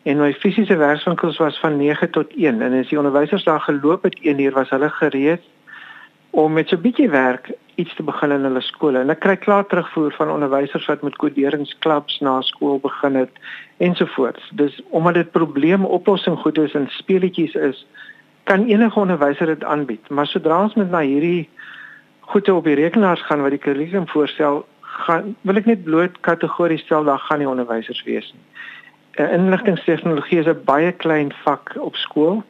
En 0.03 0.17
my 0.19 0.33
fisiese 0.33 0.77
werkswinkels 0.77 1.37
was 1.37 1.59
van 1.59 1.77
9 1.77 2.11
tot 2.11 2.33
1 2.37 2.63
en 2.63 2.79
as 2.81 2.89
die 2.89 2.99
onderwysers 2.99 3.45
daar 3.45 3.61
geloop 3.61 4.03
het 4.03 4.19
1 4.23 4.41
uur 4.41 4.53
was 4.53 4.71
hulle 4.71 4.91
gereed 4.91 5.43
om 6.31 6.53
met 6.53 6.69
so 6.69 6.77
'n 6.77 6.81
bietjie 6.81 7.11
werk 7.11 7.53
iets 7.75 7.95
te 7.95 8.03
begin 8.03 8.31
in 8.31 8.43
hulle 8.45 8.61
skole. 8.61 8.99
En 8.99 9.11
ek 9.11 9.21
kry 9.21 9.37
klaar 9.37 9.67
terugvoer 9.67 10.13
van 10.13 10.31
onderwysers 10.31 10.87
wat 10.87 11.03
met 11.03 11.17
koderingsklubs 11.17 12.21
na 12.21 12.41
skool 12.41 12.79
begin 12.79 13.15
het 13.15 13.31
ensovoorts. 13.77 14.51
Dis 14.53 14.83
omdat 14.89 15.15
dit 15.15 15.31
probleemoplossing 15.31 16.39
goed 16.39 16.59
is 16.59 16.75
en 16.75 16.87
speletjies 16.89 17.55
is, 17.55 17.87
kan 18.47 18.67
enige 18.71 18.99
onderwyser 18.99 19.47
dit 19.47 19.65
aanbied. 19.65 20.09
Maar 20.09 20.27
sodra 20.27 20.63
ons 20.63 20.75
met 20.75 20.91
na 20.91 21.03
hierdie 21.03 21.49
goede 22.31 22.55
op 22.55 22.65
die 22.65 22.79
rekenaars 22.79 23.23
gaan 23.27 23.43
wat 23.43 23.55
die 23.55 23.63
kurrikulum 23.63 24.09
voorstel, 24.09 24.65
gaan 24.81 25.35
wil 25.47 25.59
ek 25.61 25.67
net 25.71 25.85
bloot 25.85 26.21
kategories 26.27 26.83
stel 26.87 27.05
daar 27.05 27.23
gaan 27.29 27.43
nie 27.43 27.51
onderwysers 27.51 28.03
wees 28.07 28.33
nie. 28.35 28.45
Inligtingstegnologie 29.27 30.39
is 30.39 30.51
'n 30.51 30.65
baie 30.65 30.93
klein 30.93 31.33
vak 31.45 31.75
op 31.81 31.97
skool 31.97 32.45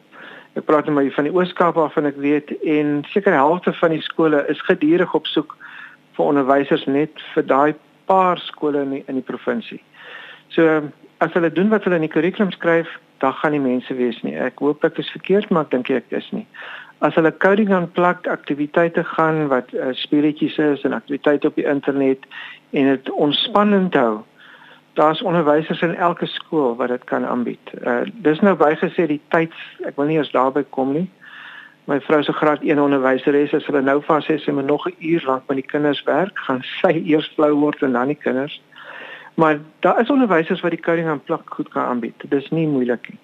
Ek 0.56 0.64
praat 0.64 0.86
net 0.88 0.94
maar 0.96 1.08
van 1.12 1.26
die 1.28 1.34
Ooskaap 1.36 1.76
waarvan 1.76 2.08
ek 2.08 2.16
weet 2.16 2.50
en 2.64 3.02
seker 3.12 3.34
helfte 3.36 3.74
van 3.76 3.92
die 3.92 4.00
skole 4.00 4.38
is 4.48 4.60
gedurig 4.64 5.12
op 5.14 5.26
soek 5.28 5.52
vir 6.16 6.24
onderwysers 6.24 6.86
net 6.88 7.20
vir 7.34 7.44
daai 7.44 7.74
paar 8.08 8.40
skole 8.40 8.80
in 8.86 8.94
die, 8.94 9.02
in 9.04 9.18
die 9.20 9.26
provinsie. 9.26 9.82
So 10.56 10.80
as 11.20 11.36
hulle 11.36 11.52
doen 11.52 11.68
wat 11.68 11.84
hulle 11.84 12.00
in 12.00 12.06
die 12.06 12.12
kurrikulum 12.12 12.54
skryf, 12.56 12.88
dan 13.18 13.32
gaan 13.32 13.50
nie 13.52 13.60
mense 13.60 13.94
wees 13.94 14.22
nie. 14.22 14.34
Ek 14.36 14.58
hoop 14.58 14.84
ek 14.84 14.98
is 14.98 15.10
verkeerd, 15.10 15.50
maar 15.50 15.66
ek 15.66 15.70
dink 15.70 15.90
ek 15.90 16.10
is 16.10 16.28
nie. 16.30 16.46
As 17.04 17.14
hulle 17.14 17.32
coding 17.44 17.72
aan 17.72 17.90
plak 17.92 18.26
aktiwiteite 18.26 19.04
gaan 19.04 19.48
wat 19.52 19.72
uh, 19.74 19.92
speletjies 19.92 20.56
is 20.58 20.84
en 20.88 20.96
aktiwiteite 20.96 21.50
op 21.50 21.58
die 21.60 21.68
internet 21.68 22.24
en 22.72 22.88
dit 22.94 23.10
ontspannend 23.10 23.94
hou, 23.94 24.22
daar's 24.96 25.22
onderwysers 25.22 25.82
in 25.84 25.94
elke 25.94 26.26
skool 26.26 26.76
wat 26.76 26.88
dit 26.88 27.04
kan 27.04 27.26
aanbied. 27.26 27.72
Uh 27.84 28.00
dis 28.24 28.40
nou 28.40 28.56
bygesê 28.56 29.06
die 29.10 29.20
tyd, 29.28 29.52
ek 29.84 29.96
wil 30.00 30.08
nie 30.08 30.16
eens 30.16 30.32
daarby 30.32 30.64
kom 30.76 30.94
nie. 30.96 31.08
My 31.86 32.00
vrou 32.00 32.22
se 32.24 32.32
graad 32.32 32.64
1 32.64 32.80
onderwyseres 32.80 33.52
as 33.54 33.66
hulle 33.68 33.84
nou 33.84 34.00
vas 34.08 34.24
sê 34.26 34.38
sy 34.40 34.54
moet 34.56 34.66
nog 34.66 34.88
'n 34.88 34.96
uur 34.98 35.26
lank 35.26 35.44
met 35.48 35.60
die 35.60 35.70
kinders 35.72 36.02
werk, 36.08 36.38
gaan 36.48 36.64
sy 36.80 36.94
eers 37.12 37.28
flou 37.36 37.52
word 37.54 37.82
en 37.82 37.92
dan 37.92 38.14
die 38.14 38.22
kinders. 38.24 38.60
Maar 39.36 39.58
daar 39.84 40.00
is 40.00 40.10
onderwysers 40.10 40.60
wat 40.64 40.72
die 40.72 40.80
coding 40.80 41.08
aan 41.08 41.22
plak 41.22 41.54
goed 41.54 41.68
kan 41.68 41.84
aanbied. 41.84 42.22
Dis 42.28 42.48
nie 42.50 42.66
moeilik 42.68 43.08
nie. 43.08 43.18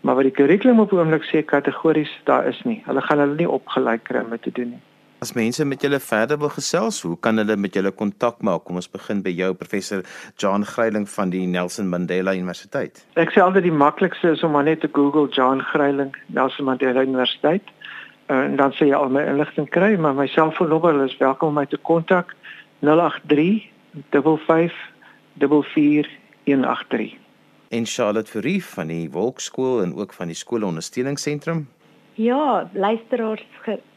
Maar 0.00 0.14
wat 0.14 0.28
die 0.28 0.34
kurrikulum 0.34 0.80
op 0.80 0.92
oomblik 0.94 1.24
sê 1.26 1.42
kategories 1.44 2.12
daar 2.24 2.46
is 2.46 2.60
nie. 2.62 2.78
Hulle 2.86 3.02
gaan 3.02 3.18
hulle 3.18 3.34
nie 3.34 3.48
opgelei 3.50 3.96
kry 3.98 4.22
om 4.22 4.30
dit 4.30 4.42
te 4.42 4.52
doen 4.54 4.70
nie. 4.76 4.84
As 5.18 5.32
mense 5.34 5.64
met 5.66 5.82
julle 5.82 5.98
verder 5.98 6.38
wil 6.38 6.52
gesels, 6.54 7.00
hoe 7.02 7.16
kan 7.18 7.42
hulle 7.42 7.56
met 7.58 7.74
julle 7.74 7.90
kontak 7.90 8.38
maak? 8.46 8.62
Kom 8.68 8.78
ons 8.78 8.86
begin 8.90 9.18
by 9.24 9.32
jou 9.34 9.48
professor 9.58 10.04
John 10.38 10.62
Greiling 10.62 11.08
van 11.10 11.32
die 11.34 11.42
Nelson 11.46 11.88
Mandela 11.90 12.36
Universiteit. 12.38 13.02
Ek 13.18 13.34
sê 13.34 13.42
altyd 13.42 13.66
die 13.66 13.74
maklikste 13.74 14.36
is 14.36 14.44
om 14.46 14.54
maar 14.54 14.68
net 14.68 14.84
te 14.86 14.90
Google 14.94 15.26
John 15.34 15.64
Greiling 15.72 16.14
Nelson 16.38 16.68
Mandela 16.70 17.02
Universiteit 17.02 17.66
uh, 18.28 18.44
en 18.44 18.54
dan 18.60 18.76
sê 18.78 18.92
jy 18.92 18.94
al 18.94 19.10
my 19.10 19.24
inligting 19.26 19.66
kry, 19.74 19.96
maar 19.98 20.14
my 20.14 20.28
selfoonnommer 20.30 21.02
is 21.08 21.18
welkom 21.18 21.50
om 21.50 21.58
my 21.58 21.66
te 21.66 21.82
kontak 21.90 22.36
083 22.86 23.66
55 24.14 24.78
44183. 25.38 27.16
En 27.68 27.86
Charlotte 27.86 28.30
Fourie 28.30 28.64
van 28.64 28.86
die 28.86 29.10
Wolkskool 29.10 29.82
en 29.82 29.94
ook 29.94 30.12
van 30.12 30.26
die 30.26 30.36
skoolondersteuningsentrum 30.36 31.68
Ja, 32.14 32.70
luisteraars 32.72 33.44